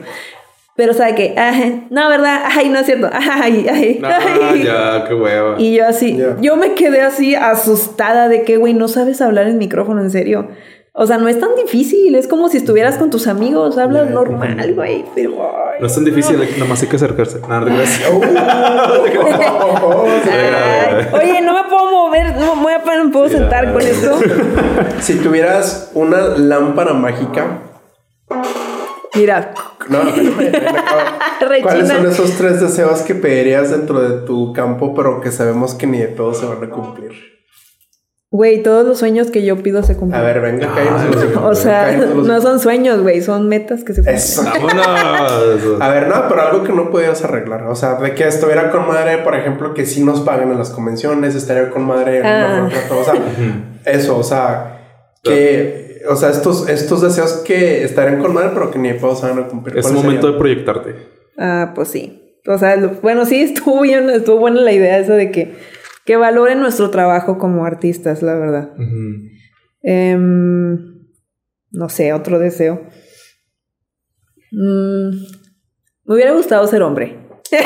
[0.77, 1.35] Pero, ¿sabe qué?
[1.37, 2.41] Ay, no, ¿verdad?
[2.57, 3.11] Ay, no es cierto.
[3.13, 4.63] Ay, ay, No, ay.
[4.63, 5.57] ya, qué hueva.
[5.59, 6.37] Y yo así, Ya.
[6.41, 10.51] yo me quedé así asustada de que, güey, no sabes hablar en micrófono, en serio.
[11.01, 14.75] O sea, no es tan difícil, es como si estestuvieras con tus amigos, hablas normal,
[14.75, 15.31] güey, pero...
[15.45, 17.39] ay, No es tan difícil, nada más hay que acercarse.
[17.49, 18.11] Nada, gracias.
[20.33, 23.81] Ay, oye, no me puedo mover, no me voy a parar, no puedo sentar con
[23.81, 24.19] esto.
[25.01, 27.61] si tuvieras una lámpara mágica.
[29.15, 29.55] Mira,
[29.89, 30.01] No.
[31.63, 35.87] ¿Cuáles son esos tres deseos que pedirías dentro de tu campo, pero que sabemos que
[35.87, 37.38] ni de todos se van a cumplir?
[38.31, 40.21] Güey, todos los sueños que yo pido se cumplen.
[40.21, 40.67] A ver, venga,
[41.31, 44.17] hijos, o sea, no son sueños, güey, son metas que se cumplen.
[44.17, 44.43] Eso.
[44.45, 44.87] Vámonos.
[45.81, 47.65] A ver, no, pero algo que no podías arreglar.
[47.69, 50.71] O sea, de que estuviera con madre, por ejemplo, que sí nos pagan en las
[50.71, 52.69] convenciones, estaría con madre en Ah.
[52.91, 53.15] O sea,
[53.87, 54.75] eso, o sea,
[55.23, 59.49] que o sea, estos, estos deseos que estarían con madre, pero que ni van a
[59.49, 59.79] cumplir.
[59.79, 60.95] Es ¿Cuáles momento de proyectarte.
[61.37, 62.41] Ah, pues sí.
[62.47, 65.55] O sea, lo- bueno, sí, estuvo bien, estuvo buena la idea esa de que,
[66.09, 68.71] que valoren nuestro trabajo como artistas, la verdad.
[69.83, 70.79] Em,
[71.71, 72.81] no sé, otro deseo.
[74.51, 75.11] Mm,
[76.07, 77.19] me hubiera gustado ser hombre.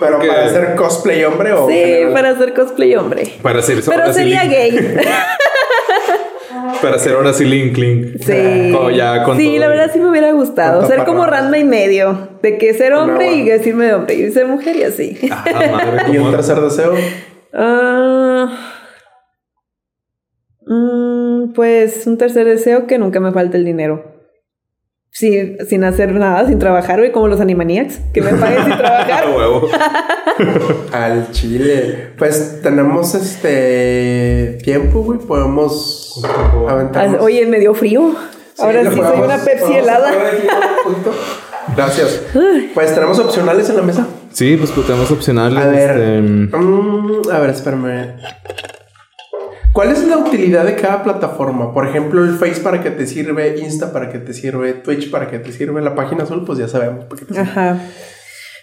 [0.00, 1.68] Pero para hacer cosplay hombre o.
[1.68, 2.12] Sí, general?
[2.12, 3.32] para hacer cosplay hombre.
[3.40, 4.72] Para hacer Pero sería gay.
[6.82, 8.18] Para hacer ahora sí Link Link.
[8.20, 8.72] Sí.
[8.72, 9.58] Como ya con sí, todo.
[9.58, 10.86] la verdad sí me hubiera gustado.
[10.86, 11.26] Ser como.
[11.26, 12.30] Ranma y medio.
[12.42, 14.14] De que ser hombre y decirme de hombre.
[14.14, 15.18] Y ser mujer y así.
[15.30, 16.94] Ah, madre, Y un tercer deseo.
[17.52, 18.48] Ah,
[20.66, 24.15] mm, pues un tercer deseo que nunca me falte el dinero.
[25.18, 28.76] Sí, sin hacer nada, sin trabajar, güey, como los Animaniacs, que me paguen sin Ah,
[29.06, 29.24] trabajar.
[30.92, 32.08] Al chile.
[32.18, 35.18] Pues tenemos este tiempo, güey.
[35.18, 37.22] Podemos Ah, aventarnos.
[37.22, 38.14] Oye, me dio frío.
[38.54, 40.12] Sí, Ahora sí soy una Pepsi helada.
[41.74, 42.20] Gracias.
[42.74, 44.06] Pues tenemos opcionales en la mesa.
[44.32, 45.58] Sí, pues pues, tenemos opcionales.
[45.64, 45.90] A ver.
[45.90, 46.20] este,
[46.58, 48.16] Mm, a ver, espérame.
[49.76, 51.74] ¿Cuál es la utilidad de cada plataforma?
[51.74, 55.28] Por ejemplo, el Face para qué te sirve, Insta para qué te sirve, Twitch para
[55.28, 57.38] qué te sirve, la página azul, pues ya sabemos te sirve.
[57.38, 57.78] Ajá.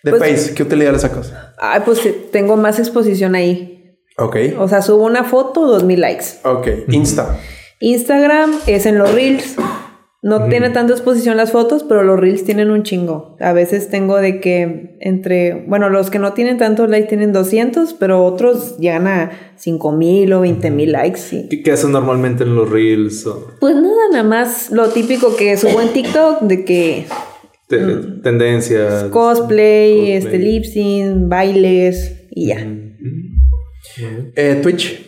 [0.01, 1.31] De Pues- Face, ¿qué utilidad le sacas?
[1.59, 1.99] Ay, pues
[2.31, 3.95] tengo más exposición ahí.
[4.17, 4.37] Ok.
[4.57, 6.25] O sea, subo una foto, dos mil likes.
[6.45, 6.67] Ok.
[6.87, 7.37] Insta.
[7.79, 9.55] Instagram es en los reels.
[10.23, 13.35] No tiene tanta exposición las fotos, pero los reels tienen un chingo.
[13.41, 17.93] A veces tengo de que entre, bueno, los que no tienen tantos likes tienen 200,
[17.95, 21.19] pero otros llegan a 5000 o 20000 likes.
[21.19, 21.47] sí.
[21.49, 23.27] ¿Qué, qué haces normalmente en los reels?
[23.27, 27.05] o Pues nada, nada más lo típico que subo en TikTok de que
[27.67, 27.77] te-
[28.23, 29.03] tendencias?
[29.05, 29.09] Mm.
[29.09, 30.11] cosplay, Cosplay.
[30.13, 32.65] este lip sync, bailes y ya.
[34.35, 35.05] Eh, Twitch.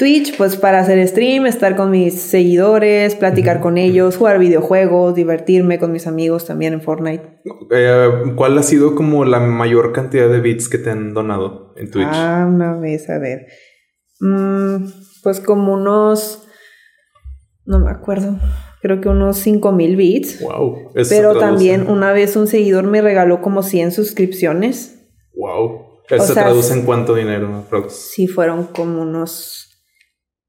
[0.00, 5.78] Twitch, pues para hacer stream, estar con mis seguidores, platicar con ellos, jugar videojuegos, divertirme
[5.78, 7.40] con mis amigos también en Fortnite.
[7.70, 11.90] Eh, ¿Cuál ha sido como la mayor cantidad de bits que te han donado en
[11.90, 12.08] Twitch?
[12.10, 13.46] Ah, una vez, a ver.
[14.20, 14.86] Mm,
[15.22, 16.46] pues como unos.
[17.66, 18.38] No me acuerdo.
[18.80, 20.40] Creo que unos 5000 bits.
[20.40, 20.92] Wow.
[20.94, 24.98] Eso Pero traduce- también una vez un seguidor me regaló como 100 suscripciones.
[25.34, 26.00] Wow.
[26.08, 27.92] Eso O se sea, traduce en cuánto dinero, aprox?
[27.92, 29.66] Sí, fueron como unos.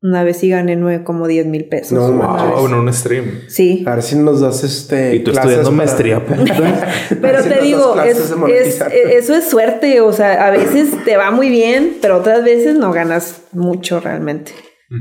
[0.03, 1.91] Una vez sí gané nueve, como 10 mil pesos.
[1.91, 2.55] No, wow.
[2.55, 3.41] Wow, en un stream.
[3.47, 3.83] Sí.
[3.87, 5.15] A ver si nos das este.
[5.15, 6.25] Y tú estudiando para- maestría.
[7.21, 8.91] Pero Así te digo, das clases es, de es- monetizar.
[8.93, 10.01] e- eso es suerte.
[10.01, 14.53] O sea, a veces te va muy bien, pero otras veces no ganas mucho realmente.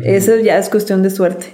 [0.04, 1.46] Eso ya es cuestión de suerte.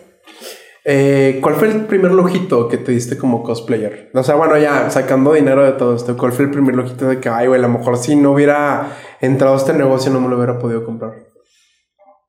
[0.84, 4.10] Eh, ¿Cuál fue el primer lujito que te diste como cosplayer?
[4.14, 7.18] O sea, bueno, ya sacando dinero de todo esto, ¿cuál fue el primer lujito de
[7.18, 10.28] que, ay, güey, a lo mejor si no hubiera entrado a este negocio no me
[10.28, 11.25] lo hubiera podido comprar?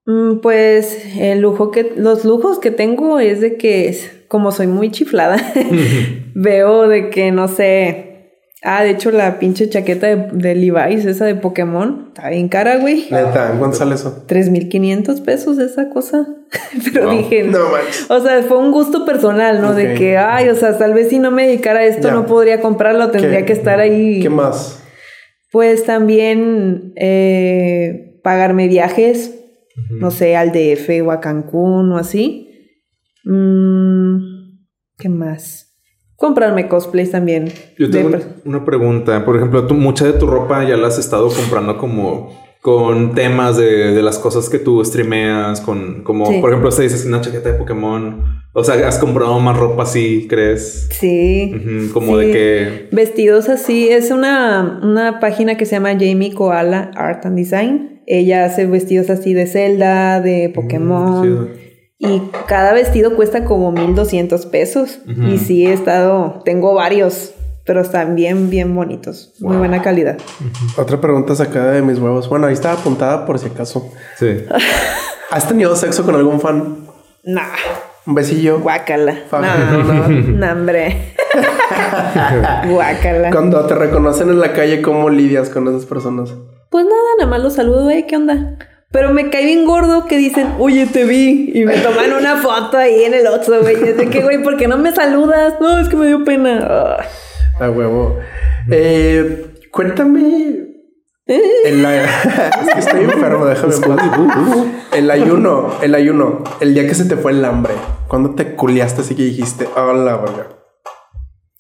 [0.08, 4.66] Mm, Pues el lujo que, los lujos que tengo es de que, es- como soy
[4.68, 5.38] muy chiflada,
[6.34, 8.06] veo de que no sé.
[8.64, 12.78] Ah, de hecho, la pinche chaqueta de, de Levi's, esa de Pokémon, está bien cara,
[12.78, 13.06] güey.
[13.12, 14.26] Neta, ¿en cuánto sale eso?
[14.28, 16.28] 3.500 pesos esa cosa.
[16.94, 17.18] Pero Wow.
[17.18, 18.10] dije, No manches.
[18.10, 19.74] O sea, fue un gusto personal, ¿no?
[19.76, 22.14] De que, ay, o sea, tal vez si no me dedicara a esto Ya.
[22.16, 24.22] no podría comprarlo, tendría ¿Qué- que estar ahí.
[24.22, 24.82] ¿Qué más?
[25.52, 29.36] Pues también eh, pagarme viajes,
[29.92, 32.50] no sé, al DF o a Cancún o así.
[33.24, 34.18] Mm,
[34.98, 35.76] ¿Qué más?
[36.16, 37.52] Comprarme cosplays también.
[37.78, 39.24] Yo tengo una pregunta.
[39.24, 43.56] Por ejemplo, tú, mucha de tu ropa ya la has estado comprando como con temas
[43.56, 46.40] de, de las cosas que tú streameas, con como, Sí.
[46.42, 48.42] por ejemplo, usted dice una chaqueta de Pokémon.
[48.54, 50.90] O sea, has comprado más ropa así, ¿crees?
[50.92, 51.90] Sí.
[51.94, 52.26] Como Sí.
[52.26, 52.90] de que...
[52.92, 57.97] Vestidos así, es una, una página que se llama Jamie Koala Art and Design.
[58.10, 61.22] Ella hace vestidos así de Zelda, de Pokémon.
[61.24, 61.48] chido.
[62.00, 65.00] y cada vestido cuesta como 1200 pesos.
[65.30, 67.34] Y sí he estado, tengo varios,
[67.66, 69.34] pero están bien, bien bonitos.
[69.42, 70.18] Muy buena calidad.
[70.78, 72.30] Otra pregunta sacada de mis huevos.
[72.30, 73.92] Bueno, ahí estaba apuntada por si acaso.
[74.18, 74.38] Sí.
[75.32, 76.78] ¿Has tenido sexo con algún fan?
[77.26, 77.42] Nah,
[78.06, 78.62] Un besillo.
[78.62, 79.18] guácala.
[79.30, 80.08] No, no.
[80.08, 81.14] no, hombre.
[82.70, 83.32] guácala.
[83.32, 86.34] Cuando te reconocen en la calle, ¿cómo lidias con esas personas?
[86.70, 88.58] Pues nada, nada más los saludo, eh, ¿qué onda?
[88.92, 91.52] Pero me cae bien gordo que dicen, oye, te vi.
[91.54, 93.76] Y me toman una foto ahí en el otro, güey.
[93.76, 95.56] Es de que, güey, ¿por qué no me saludas?
[95.60, 96.66] No, es que me dio pena.
[96.70, 97.06] Ah.
[97.60, 98.18] A huevo.
[98.72, 100.64] Eh, cuéntame.
[101.26, 102.06] El, ay-
[102.68, 104.00] es que estoy enfermo, déjame en paz.
[104.94, 107.74] El ayuno, el ayuno, el día que se te fue el hambre,
[108.08, 110.48] cuando te culiaste así que dijiste, hola, verga.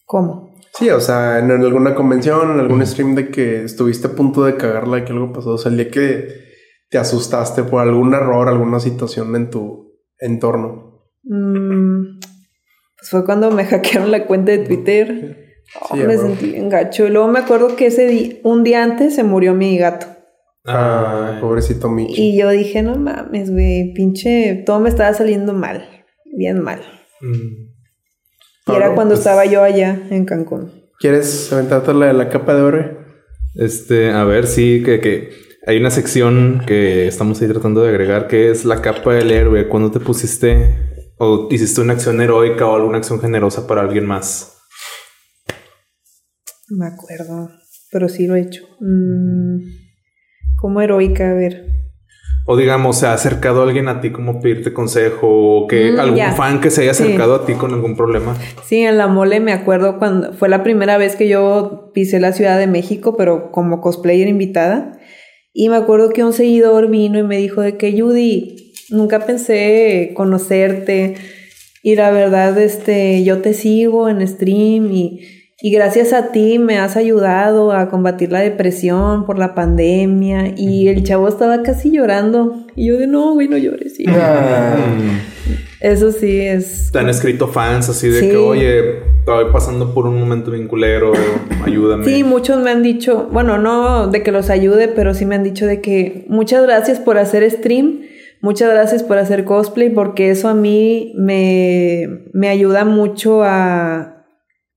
[0.05, 0.46] ¿Cómo?
[0.77, 4.57] Sí, o sea, en alguna convención, en algún stream de que estuviste a punto de
[4.57, 6.27] cagarla, que algo pasó, o sea, el día que
[6.89, 11.09] te asustaste por algún error, alguna situación en tu entorno.
[11.23, 15.45] Mm, pues fue cuando me hackearon la cuenta de Twitter.
[15.81, 16.21] Oh, Sí, me a huevo.
[16.21, 17.07] sentí bien gacho.
[17.07, 20.05] Y luego me acuerdo que ese día, un día antes se murió mi gato.
[20.65, 22.21] Ah, pobrecito Michi.
[22.21, 25.89] Y yo dije, no mames, güey, pinche, todo me estaba saliendo mal,
[26.25, 26.81] bien mal.
[27.21, 27.66] Mm.
[28.67, 30.71] Y era cuando pues- estaba yo allá en Cancún.
[30.99, 32.97] ¿Quieres aventarte la de la capa de oro?
[33.55, 35.29] Este, a ver, sí, que, que
[35.65, 39.67] hay una sección que estamos ahí tratando de agregar que es la capa del héroe.
[39.67, 44.57] Cuando te pusiste o hiciste una acción heroica o alguna acción generosa para alguien más.
[46.69, 47.49] No me acuerdo,
[47.91, 48.63] pero sí lo he hecho.
[48.79, 49.59] Mm,
[50.57, 51.65] como heroica, a ver.
[52.49, 56.35] O digamos, se ha acercado alguien a ti como pedirte consejo o que Mm, algún
[56.37, 57.03] fan que se haya Sí.
[57.03, 58.37] acercado a ti con algún problema.
[58.65, 62.31] Sí, en la mole me acuerdo cuando fue la primera vez que yo pisé la
[62.31, 64.97] Ciudad de México, pero como cosplayer invitada.
[65.53, 70.11] Y me acuerdo que un seguidor vino y me dijo de que Judy, nunca pensé
[70.15, 71.15] conocerte.
[71.83, 75.19] Y la verdad, este, yo te sigo en stream y,
[75.59, 80.53] y gracias a ti me has ayudado a combatir la depresión por la pandemia.
[80.55, 82.65] Y el chavo estaba casi llorando.
[82.75, 83.99] Y yo de no, güey, no llores.
[83.99, 84.75] Y Ah,
[85.79, 88.29] eso sí es Te han escrito fans así de Sí.
[88.29, 88.79] que, oye,
[89.19, 91.11] estoy pasando por un momento vinculero,
[91.65, 92.05] ayúdame.
[92.05, 95.43] Sí, muchos me han dicho, bueno, no de que los ayude, pero sí me han
[95.43, 98.01] dicho de que muchas gracias por hacer stream,
[98.41, 104.16] muchas gracias por hacer cosplay, porque eso a mí me, me ayuda mucho a,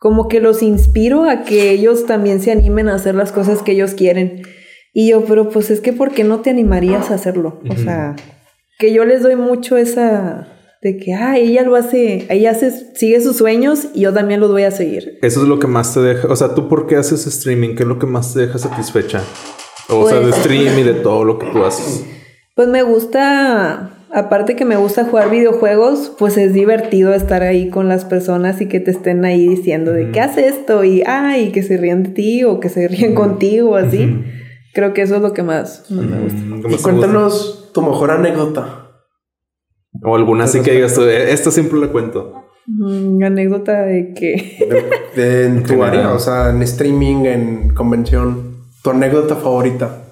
[0.01, 3.72] como que los inspiro a que ellos también se animen a hacer las cosas que
[3.72, 4.42] ellos quieren.
[4.94, 7.61] Y yo, pero pues es que, ¿por qué no te animarías a hacerlo?
[7.70, 8.16] O sea,
[8.78, 10.48] que yo les doy mucho esa...
[10.82, 14.51] De que, ah, ella lo hace, ella hace, sigue sus sueños y yo también los
[14.51, 15.18] voy a seguir.
[15.20, 16.26] Eso es lo que más te deja.
[16.28, 17.74] O sea, ¿tú por qué haces streaming?
[17.74, 19.22] ¿Qué es lo que más te deja satisfecha?
[19.90, 22.07] O sea, de Pues- stream y de todo lo que tú haces.
[22.57, 27.88] Pues me gusta, aparte que me gusta jugar videojuegos, pues es divertido estar ahí con
[27.88, 31.62] las personas y que te estén ahí diciendo de qué hace esto y ay, que
[31.62, 34.22] se ríen de ti o que se ríen contigo, así.
[34.74, 36.38] Creo que eso es lo que más, más me gusta.
[36.38, 38.86] Y ¿cómo se cuéntanos tu mejor anécdota.
[40.02, 42.34] O alguna así que digas tú, "Eh, esta siempre la cuento.
[42.66, 44.58] Mm, anécdota de que
[45.16, 48.56] De, de- en tu área, o sea, en streaming, en convención.
[48.84, 50.04] Tu anécdota favorita.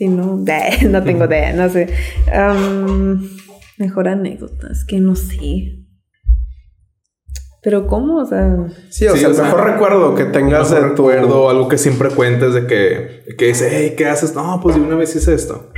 [0.00, 0.42] Si no,
[0.88, 1.88] no tengo idea, no sé.
[2.32, 3.28] Am,
[3.76, 5.76] mejor anécdota, es que no sé.
[7.62, 8.56] Pero cómo, o sea,
[8.88, 11.76] Sí, o Sí, sea, el sea, mejor recuerdo que tengas de tu recuerdo algo que
[11.76, 14.34] siempre cuentes de que, que dice, hey, ¿qué haces?
[14.34, 15.70] No, pues de una vez hice esto.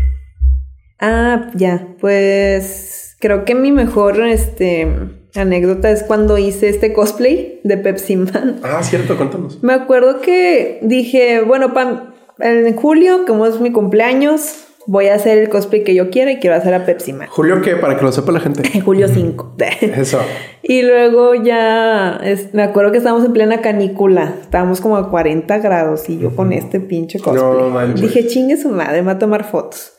[1.00, 4.86] Ah, ya, pues creo que mi mejor este,
[5.34, 8.60] anécdota es cuando hice este cosplay de Pepsi Man.
[8.62, 9.60] Ah, cierto, cuéntanos.
[9.64, 12.11] Me acuerdo que dije, bueno, pa-
[12.42, 16.38] en julio, como es mi cumpleaños, voy a hacer el cosplay que yo quiera y
[16.38, 17.28] quiero hacer a Pepsi Man.
[17.30, 17.76] Julio, ¿qué?
[17.76, 18.62] Para que lo sepa la gente.
[18.74, 19.56] En julio 5.
[19.80, 20.18] Eso.
[20.62, 25.58] y luego ya, es- me acuerdo que estábamos en plena canícula, estábamos como a 40
[25.58, 27.44] grados y yo con este pinche cosplay.
[27.70, 27.94] No.
[27.94, 29.92] Dije, chingue su madre, me va a tomar fotos.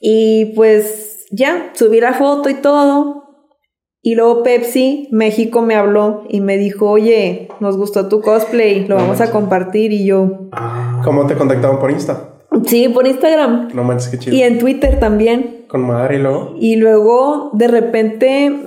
[0.00, 3.16] Y pues ya, subí la foto y todo.
[4.00, 8.94] Y luego Pepsi México me habló y me dijo, oye, nos gustó tu cosplay, lo
[8.94, 9.92] vamos a compartir.
[9.92, 12.34] Y yo, Ah, ¿Cómo te contactaban por Insta?
[12.66, 13.70] sí, por Instagram.
[13.72, 14.36] No manches, qué chido.
[14.36, 15.64] Y en Twitter también.
[15.66, 16.54] Con madre y luego.
[16.60, 18.66] Y luego de repente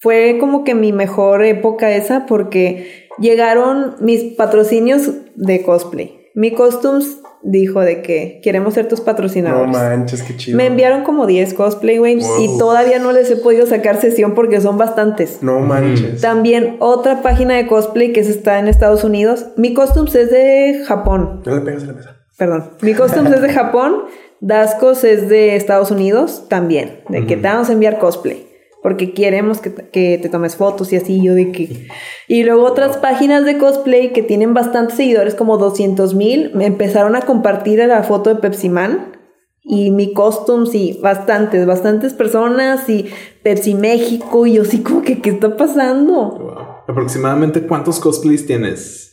[0.00, 6.18] fue como que mi mejor época esa porque llegaron mis patrocinios de cosplay.
[6.34, 9.72] Mi Costumes dijo de que queremos ser tus No patrocinadores.
[9.72, 10.56] manches, qué chido.
[10.56, 12.40] Me enviaron como 10 cosplay, güey, Wow.
[12.42, 15.38] y todavía no les he podido sacar sesión porque son bastantes.
[15.42, 16.20] No manches.
[16.20, 19.46] También otra página de cosplay que se está en Estados Unidos.
[19.56, 21.42] Mi Costumes es de Japón.
[21.46, 22.16] No le pegas a la mesa.
[22.36, 22.70] Perdón.
[22.82, 24.02] Mi Costumes es de Japón.
[24.42, 27.00] Dascos es de Estados Unidos también.
[27.10, 28.46] De que te vamos a enviar cosplay.
[28.82, 31.22] Porque queremos que, que te tomes fotos y así.
[31.22, 31.88] Yo de que.
[32.28, 37.16] Y luego otras páginas de cosplay que tienen bastantes seguidores, como 200 mil, me empezaron
[37.16, 39.16] a compartir la foto de Pepsi Man.
[39.62, 43.10] Y mi costumes y bastantes, bastantes personas y
[43.42, 44.46] Pepsi México.
[44.46, 46.38] Y yo sí, como que, ¿qué está pasando?
[46.38, 46.70] wow.
[46.88, 49.09] Aproximadamente cuántos cosplays tienes?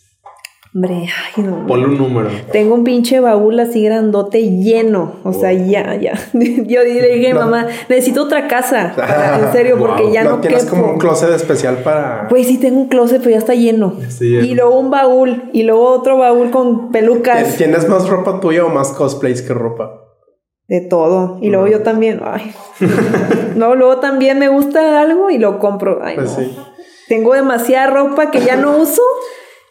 [0.75, 1.65] Hombre, ay, no.
[1.65, 2.29] Ponle un número.
[2.51, 5.13] Tengo un pinche baúl así grandote lleno.
[5.23, 6.13] O sea, ya, ya.
[6.33, 7.39] Yo le dije, No.
[7.41, 8.93] mamá, necesito otra casa.
[8.95, 10.75] Para- en serio, porque ya no, no tienes quepo.
[10.75, 12.27] como un closet especial para.
[12.29, 13.95] Pues sí, tengo un closet, pero ya está lleno.
[14.19, 14.45] lleno.
[14.45, 15.49] Y luego un baúl.
[15.53, 17.55] Y luego otro baúl con pelucas.
[17.57, 20.03] ¿Tienes más ropa tuya o más cosplays que ropa?
[20.67, 21.39] De todo.
[21.41, 22.21] Y luego yo también.
[22.23, 22.51] Ay.
[23.55, 26.01] no, luego también me gusta algo y lo compro.
[26.03, 26.43] Ay, Pues no.
[26.43, 26.57] sí.
[27.07, 29.01] Tengo demasiada ropa que ya no uso.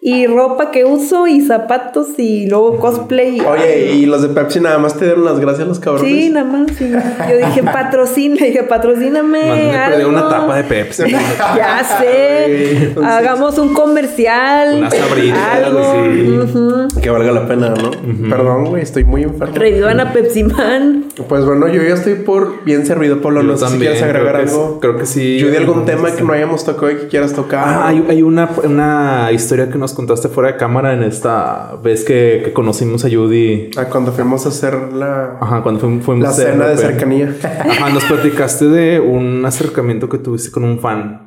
[0.08, 3.40] Y ropa que uso y zapatos y luego cosplay.
[3.40, 6.08] Oye, y los de Pepsi nada más te dieron las gracias los cabrones.
[6.08, 6.70] Sí, nada más.
[6.78, 6.88] sí.
[7.28, 9.76] Yo dije, patrocina, dije, patrocíname.
[9.76, 10.08] Algo".
[10.10, 11.02] una tapa de Pepsi.
[11.56, 12.82] Ya sé.
[12.84, 14.76] Entonces- Hagamos un comercial.
[14.78, 15.80] Unas sabritas, algo.
[16.04, 16.38] sí.
[16.56, 17.00] Ujú.
[17.00, 17.90] Que valga la pena, ¿no?
[18.30, 19.56] Perdón, güey, estoy muy enfermo.
[19.56, 21.06] Revivan a Pepsi Man.
[21.28, 23.40] Pues bueno, yo ya estoy por bien servido, Pablo.
[23.42, 24.68] Yo No sé si quieres agregar creo que algo.
[24.74, 25.40] sí, creo que sí.
[25.42, 27.64] Judy, algún No, tema que no hayamos tocado y que quieras tocar.
[27.66, 32.04] Ah, hay, hay una, una historia que nos contaste fuera de cámara en esta vez
[32.04, 33.70] que, que conocimos a Judy.
[33.76, 37.34] Ah, cuando fuimos a hacer la, Ajá, cuando fuimos, fuimos la cena de cercanía.
[37.42, 41.26] Ajá, nos platicaste de un acercamiento que tuviste con un fan.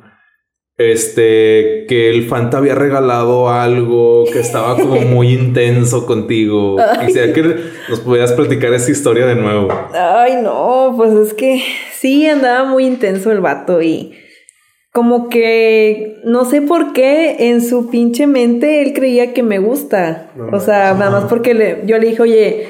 [0.78, 6.78] Este, que el fan te había regalado algo que estaba como muy intenso contigo.
[7.04, 7.56] Quisiera que
[7.90, 9.68] nos pudieras platicar esa historia de nuevo.
[9.92, 11.62] Ay, no, pues es que
[11.92, 14.14] sí andaba muy intenso el vato y
[14.92, 20.30] como que no sé por qué en su pinche mente él creía que me gusta.
[20.36, 22.66] No o sea, nada más porque le- yo le dije, oye,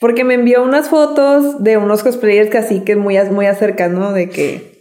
[0.00, 4.12] porque me envió unas fotos de unos cosplayers que así que muy, muy acerca, ¿no?
[4.12, 4.78] De que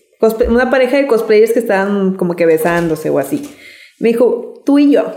[0.48, 3.44] una pareja de cosplayers que estaban como que besándose o así.
[4.00, 5.12] Me dijo, tú y yo.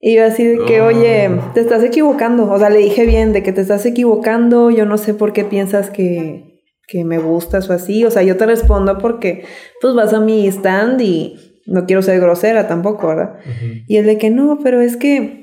[0.00, 2.50] Y yo así de que, oye, te estás equivocando.
[2.50, 4.70] O sea, le dije bien de que te estás equivocando.
[4.70, 6.51] Yo no sé por qué piensas que,
[6.86, 8.04] que me gustas o así.
[8.04, 9.44] O sea, yo te respondo porque
[9.80, 13.38] pues vas a mi stand y no quiero ser grosera tampoco, ¿verdad?
[13.86, 15.42] Y el de que no, pero es que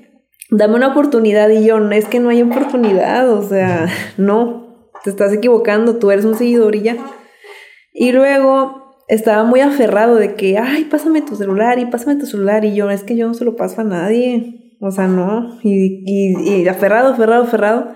[0.51, 1.49] dame una oportunidad.
[1.49, 3.31] Y yo, no, es que no hay oportunidad.
[3.31, 3.87] O sea,
[4.17, 5.97] no, te estás equivocando.
[5.97, 6.97] Tú eres un seguidor y ya.
[7.93, 12.65] Y luego estaba muy aferrado de que, ay, pásame tu celular y pásame tu celular.
[12.65, 14.75] Y yo, es que yo no se lo paso a nadie.
[14.79, 15.59] O sea, no.
[15.63, 17.93] Y, y, y aferrado, aferrado, aferrado.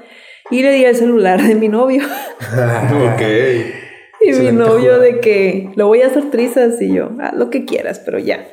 [0.54, 2.04] Y le di el celular de mi novio.
[3.14, 3.22] ok.
[4.22, 5.00] Y mi novio jugada.
[5.00, 6.82] de que lo voy a hacer trizas.
[6.82, 8.48] Y yo, haz lo que quieras, pero ya.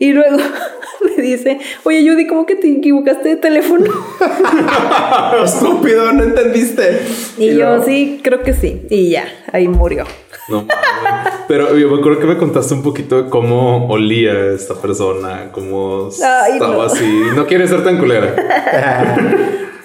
[0.00, 0.36] Y luego
[1.16, 3.86] me dice, oye, Judy, ¿cómo que te equivocaste de teléfono?
[5.44, 7.00] Estúpido, no entendiste.
[7.36, 8.86] Y, yo, luego- sí, creo que sí.
[8.90, 10.04] Y ya, ahí murió.
[10.48, 11.32] No mames.
[11.46, 16.08] Pero yo me acuerdo que me contaste un poquito de cómo olía esta persona, cómo
[16.24, 16.82] Ay, estaba no.
[16.82, 17.22] así.
[17.34, 18.34] No quiere ser tan culera.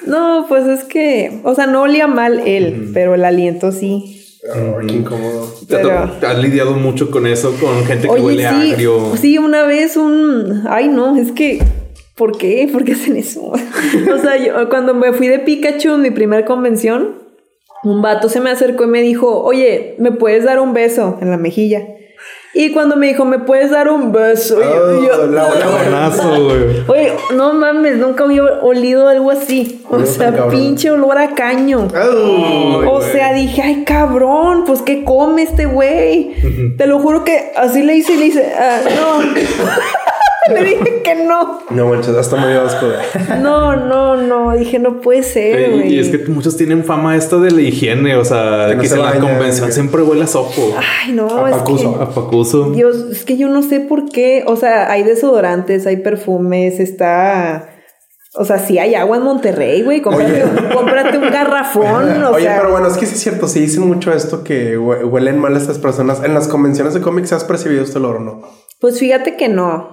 [0.06, 4.20] No, pues es que, o sea, no olía mal él, pero el aliento sí.
[4.54, 5.47] Ay, qué incómodo.
[5.68, 8.49] ¿Te, ha Pero- to- te has lidiado mucho con eso, con gente que Oye, huele
[8.49, 9.12] sí, agrio.
[9.20, 11.64] sí, una vez un, ay no, es que,
[12.16, 12.68] ¿por qué?
[12.72, 13.41] ¿Por qué hacen eso?
[14.14, 17.22] o sea, yo cuando me fui de Pikachu en mi primera convención,
[17.86, 21.30] un vato se me acercó y me dijo, oye, ¿me puedes dar un beso en
[21.32, 21.82] la mejilla?
[22.56, 24.60] Y cuando me dijo, ¿me puedes dar un beso?
[24.62, 26.84] Yo- y yo, Oh, la- Buenazo, güey.
[26.88, 29.82] Oye, no mames, nunca había olido algo así.
[29.89, 31.88] O sea, pinche olor a caño.
[32.88, 36.32] O sea, dije, ay, cabrón, pues ¿qué come este güey?
[36.78, 39.24] Te lo juro que así le hice y le hice, ah, no.
[40.54, 41.60] le dije que no.
[41.70, 42.86] No manches, hasta me dio asco.
[43.41, 44.52] No, no, no.
[44.58, 45.94] Dije, no puede ser, Eh, güey.
[45.96, 48.82] y es que muchos tienen fama esta de la higiene, o sea, Que de no
[48.82, 50.76] que se en la convención siempre huele a sopo.
[51.06, 51.98] Ay, no, es Apacuso.
[51.98, 52.04] que.
[52.04, 52.72] A pacuso.
[52.72, 54.44] Dios, es que yo no sé por qué.
[54.48, 57.70] O sea, hay desodorantes, hay perfumes, está.
[58.36, 60.02] O sea, sí hay agua en Monterrey, güey.
[60.02, 62.24] Cómprate, un- cómprate un garrafón.
[62.24, 64.76] O Oye, sea, pero bueno, es que sí es cierto, sí dicen mucho esto que
[64.76, 66.24] hue- huelen mal a estas personas.
[66.24, 68.41] En las convenciones de cómics has percibido este olor o no.
[68.80, 69.93] pues fíjate que no.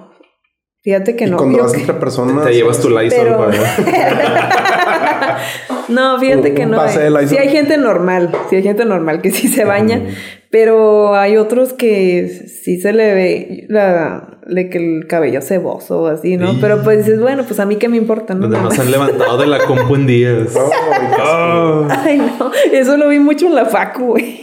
[0.83, 1.37] Fíjate que y no.
[1.37, 2.43] cuando Yo vas que- entre personas.
[2.45, 3.51] Te llevas tu Lysol Pero- para...
[5.89, 6.81] No, fíjate Un- que un no.
[6.81, 6.95] Hay.
[7.09, 7.27] Lysol.
[7.27, 10.01] Sí hay gente normal, sí hay gente normal que sí se baña,
[10.49, 12.27] pero hay otros que
[12.63, 16.51] sí se le ve la, de que el cabello ceboso o así, ¿no?
[16.53, 16.57] Sí.
[16.61, 18.71] Pero pues dices, bueno, pues a mí qué me importa, ¿no?
[18.71, 20.55] Se han levantado de la compu en días.
[20.55, 21.87] Asco.
[21.89, 24.41] Ay, no, eso lo vi mucho en la facu, güey.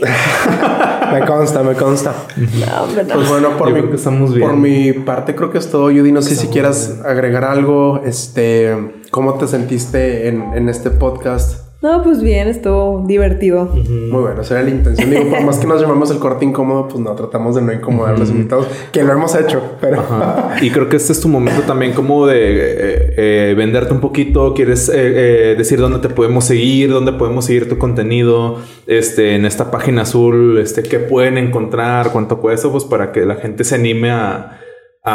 [1.12, 2.14] me consta, me consta.
[2.36, 3.14] No, hombre, no.
[3.14, 4.48] Pues bueno, por mi, creo que estamos bien.
[4.48, 5.88] por mi parte creo que es todo.
[5.88, 8.00] Judy, no sé si quieras agregar algo.
[8.04, 8.76] Este,
[9.10, 11.67] ¿cómo te sentiste en, en este podcast?
[11.80, 13.66] No, pues bien, estuvo divertido.
[13.66, 15.10] Muy bueno, esa era la intención.
[15.10, 18.16] Digo, por más que nos llamamos el corte incómodo, pues no, tratamos de no incomodar
[18.16, 20.00] a los invitados, que lo hemos hecho, pero...
[20.00, 20.56] Ajá.
[20.60, 24.54] Y creo que este es tu momento también como de eh, eh, venderte un poquito.
[24.54, 28.58] Quieres eh, eh, decir dónde te podemos seguir, dónde podemos seguir tu contenido,
[28.88, 33.36] este, en esta página azul, este, qué pueden encontrar, cuánto cuesta, pues para que la
[33.36, 34.58] gente se anime a,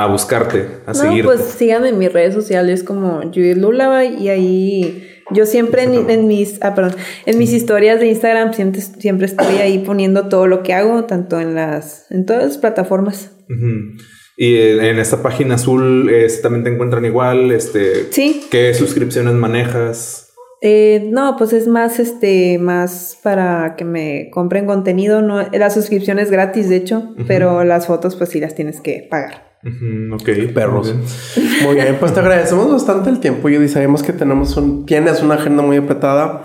[0.01, 1.23] a buscarte, a No, seguirte.
[1.23, 6.27] pues síganme en mis redes sociales como Judith Lullaby y ahí yo siempre en, en
[6.27, 10.63] mis ah, perdón, en mis historias de Instagram siempre, siempre estoy ahí poniendo todo lo
[10.63, 13.31] que hago, tanto en las en todas las plataformas.
[14.35, 19.33] Y en, en esta página azul este, también te encuentran igual, este, Sí, ¿qué suscripciones
[19.33, 20.19] manejas?
[20.65, 26.19] eh, no, pues es más este más para que me compren contenido, no la suscripción
[26.19, 29.42] es gratis de hecho, pero las fotos pues sí las tienes que pagar.
[30.13, 30.29] Ok.
[30.53, 30.93] Perros.
[30.93, 31.63] Muy bien.
[31.65, 33.67] Muy bien, pues te agradecemos bastante el tiempo, Judy.
[33.67, 36.43] Sabemos que tenemos un, tienes una agenda muy apretada.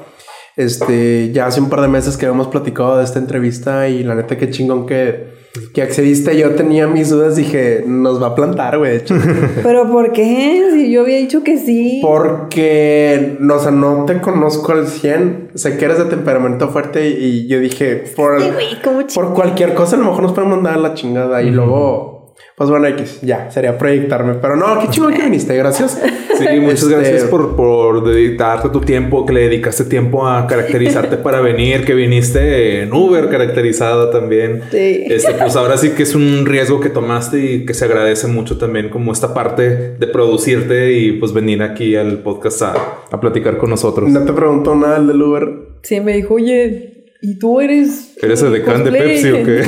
[0.56, 4.16] Este, ya hace un par de meses que habíamos platicado de esta entrevista y la
[4.16, 5.28] neta que chingón que,
[5.72, 6.36] que accediste.
[6.36, 8.90] Yo tenía mis dudas, dije, nos va a plantar, güey.
[8.90, 9.14] de hecho.
[9.62, 10.68] ¿Pero por qué?
[10.72, 12.00] Si yo había dicho que sí.
[12.02, 15.50] Porque, no, o sea, no te conozco al 100.
[15.54, 19.34] Sé que eres de temperamento fuerte y yo dije, por, Sí, güey, ¿cómo ch- por
[19.34, 22.17] cualquier cosa a lo mejor nos pueden mandar a la chingada y luego,
[22.58, 24.34] pues bueno, X, ya, sería proyectarme.
[24.34, 26.02] Pero no, qué chingón que viniste, gracias.
[26.36, 31.16] Sí, muchas Este, gracias por, por dedicarte tu tiempo, que le dedicaste tiempo a caracterizarte
[31.22, 34.62] para venir, que viniste en Uber caracterizada también.
[34.72, 35.04] Sí.
[35.06, 38.58] Este, pues ahora sí que es un riesgo que tomaste y que se agradece mucho
[38.58, 42.74] también como esta parte de producirte y pues venir aquí al podcast a,
[43.08, 44.10] a platicar con nosotros.
[44.10, 45.48] No te preguntó nada el del Uber.
[45.82, 48.14] Sí, me dijo, oye, ¿y tú eres.
[48.22, 49.62] ¿Eres el decán de cosplay?" Pepsi o qué?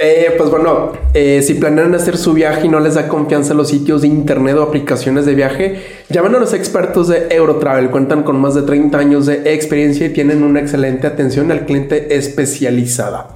[0.00, 3.68] Eh, pues bueno, eh, si planean hacer su viaje y no les da confianza los
[3.68, 7.90] sitios de internet o aplicaciones de viaje, llamen a los expertos de Eurotravel.
[7.90, 12.16] Cuentan con más de 30 años de experiencia y tienen una excelente atención al cliente
[12.16, 13.28] especializada.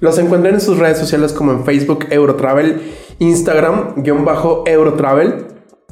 [0.00, 2.82] Los encuentran en sus redes sociales como en Facebook Eurotravel,
[3.18, 5.46] Instagram, guion bajo Eurotravel.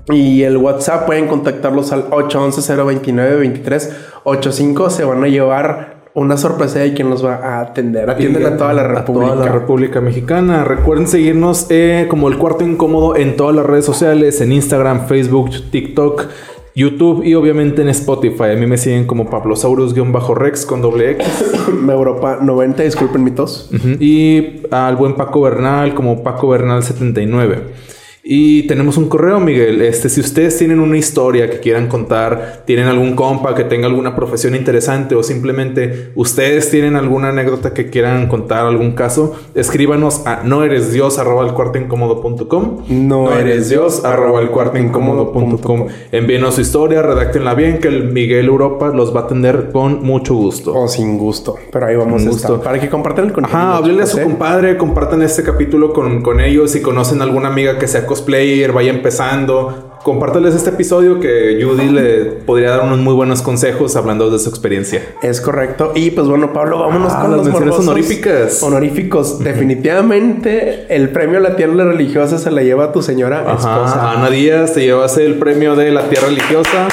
[0.09, 4.91] Y el WhatsApp pueden contactarlos al 811-029-2385.
[4.91, 8.11] Se van a llevar una sorpresa de quien los va a atender.
[8.11, 9.33] Atienden a toda la República.
[9.33, 10.65] A toda la República Mexicana.
[10.65, 15.51] Recuerden seguirnos eh, como el cuarto incómodo en todas las redes sociales, en Instagram, Facebook,
[15.71, 16.27] TikTok,
[16.75, 18.51] YouTube y obviamente en Spotify.
[18.53, 21.27] A mí me siguen como Pablosaurus-Rex con doble X.
[21.89, 23.71] Europa 90, disculpen mi tos.
[24.01, 27.91] Y al buen Paco Bernal como Paco Bernal 79.
[28.23, 29.81] Y tenemos un correo, Miguel.
[29.83, 34.15] Este, si ustedes tienen una historia que quieran contar, tienen algún compa que tenga alguna
[34.15, 40.43] profesión interesante o simplemente ustedes tienen alguna anécdota que quieran contar, algún caso, escríbanos a
[40.45, 42.85] no eres dios arroba el cuarto incómodo.com.
[42.89, 45.87] No eres Dios, arroba el cuarto incómodo.com.
[46.13, 50.35] Envíenos su historia, redáctenla bien, que el Miguel Europa los va a atender con mucho
[50.35, 50.75] gusto.
[50.75, 51.57] O sin gusto.
[51.71, 52.61] Pero ahí vamos a estar.
[52.61, 53.59] Para que compartan el contenido.
[53.59, 54.23] Ajá, háblenle a su ¿eh?
[54.23, 56.71] compadre, compartan este capítulo con, con ellos.
[56.73, 59.87] Si conocen alguna amiga que sea cosplayer, vaya empezando.
[60.03, 64.49] Compártales este episodio que Judy le podría dar unos muy buenos consejos hablando de su
[64.49, 65.03] experiencia.
[65.23, 65.93] Es correcto.
[65.95, 68.63] Y pues bueno, Pablo, vámonos Ah, con las los menciones honoríficas.
[68.63, 69.39] Honoríficos.
[69.45, 74.13] Definitivamente el premio a la tierra religiosa se la lleva a tu señora esposa.
[74.13, 76.89] Ana Díaz, te llevas el premio de la tierra religiosa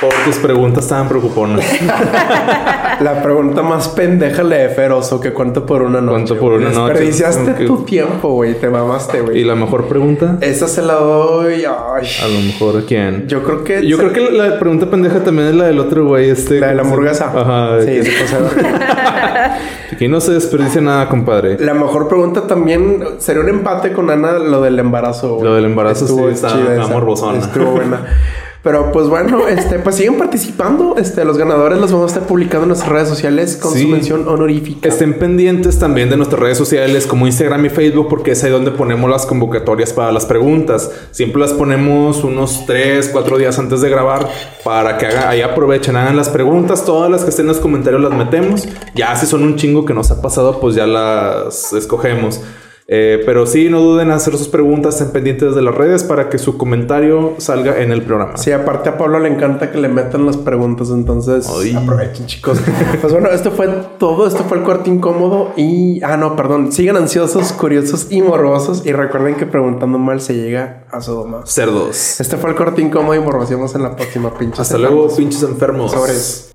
[0.00, 1.64] por tus preguntas tan preocuponas.
[3.00, 6.24] La pregunta más pendeja la de Ferozo que cuento por una noche.
[6.34, 6.92] Cuento por una noche.
[6.94, 8.54] Desperdiciaste tu tiempo, güey.
[8.58, 9.44] Te mamaste, ¿Y güey.
[9.44, 10.36] la mejor pregunta?
[10.40, 11.64] Esa se la doy.
[11.64, 12.08] Ay.
[12.24, 13.28] A lo mejor, ¿quién?
[13.28, 13.86] Yo creo que.
[13.86, 16.58] Yo creo que la pregunta pendeja también es la del otro güey, este.
[16.58, 17.26] La de la hamburguesa.
[17.34, 17.80] Ajá.
[17.80, 19.58] Sí, que- se pasó de verga.
[19.92, 21.56] Aquí no se desperdicia nada, compadre.
[21.60, 25.38] La mejor pregunta también sería un empate con Ana lo del embarazo.
[25.42, 27.38] Lo del embarazo Estuvo sí está- chida está morbosona.
[27.38, 28.04] Estuvo buena.
[28.68, 30.96] Pero pues bueno, este, pues siguen participando.
[30.98, 33.82] Este, los ganadores los vamos a estar publicando en nuestras redes sociales con Sí.
[33.84, 34.86] su mención honorífica.
[34.86, 38.70] Estén pendientes también de nuestras redes sociales como Instagram y Facebook porque es ahí donde
[38.70, 40.90] ponemos las convocatorias para las preguntas.
[41.12, 44.28] Siempre las ponemos unos 3, 4 días antes de grabar
[44.64, 46.84] para que haga- ahí aprovechen, hagan las preguntas.
[46.84, 48.68] Todas las que estén en los comentarios las metemos.
[48.94, 52.42] Ya si son un chingo que nos ha pasado, pues ya las escogemos.
[52.90, 56.30] Eh, pero sí, no duden en hacer sus preguntas, estén pendientes de las redes para
[56.30, 58.38] que su comentario salga en el programa.
[58.38, 61.76] Sí, aparte a Pablo le encanta que le metan las preguntas, entonces Ay.
[61.76, 62.58] aprovechen, chicos.
[62.98, 63.68] pues bueno, esto fue
[63.98, 64.26] todo.
[64.26, 65.52] Esto fue el cuarto incómodo.
[65.54, 66.72] Y ah, no, perdón.
[66.72, 68.86] Sigan ansiosos, curiosos y morbosos.
[68.86, 71.44] Y recuerden que preguntando mal se llega a Sodoma.
[71.44, 72.18] Cerdos.
[72.20, 74.62] Este fue el corte incómodo y morboseamos en la próxima pinche.
[74.62, 75.92] Hasta luego, pinches enfermos.
[75.92, 76.54] Sobres.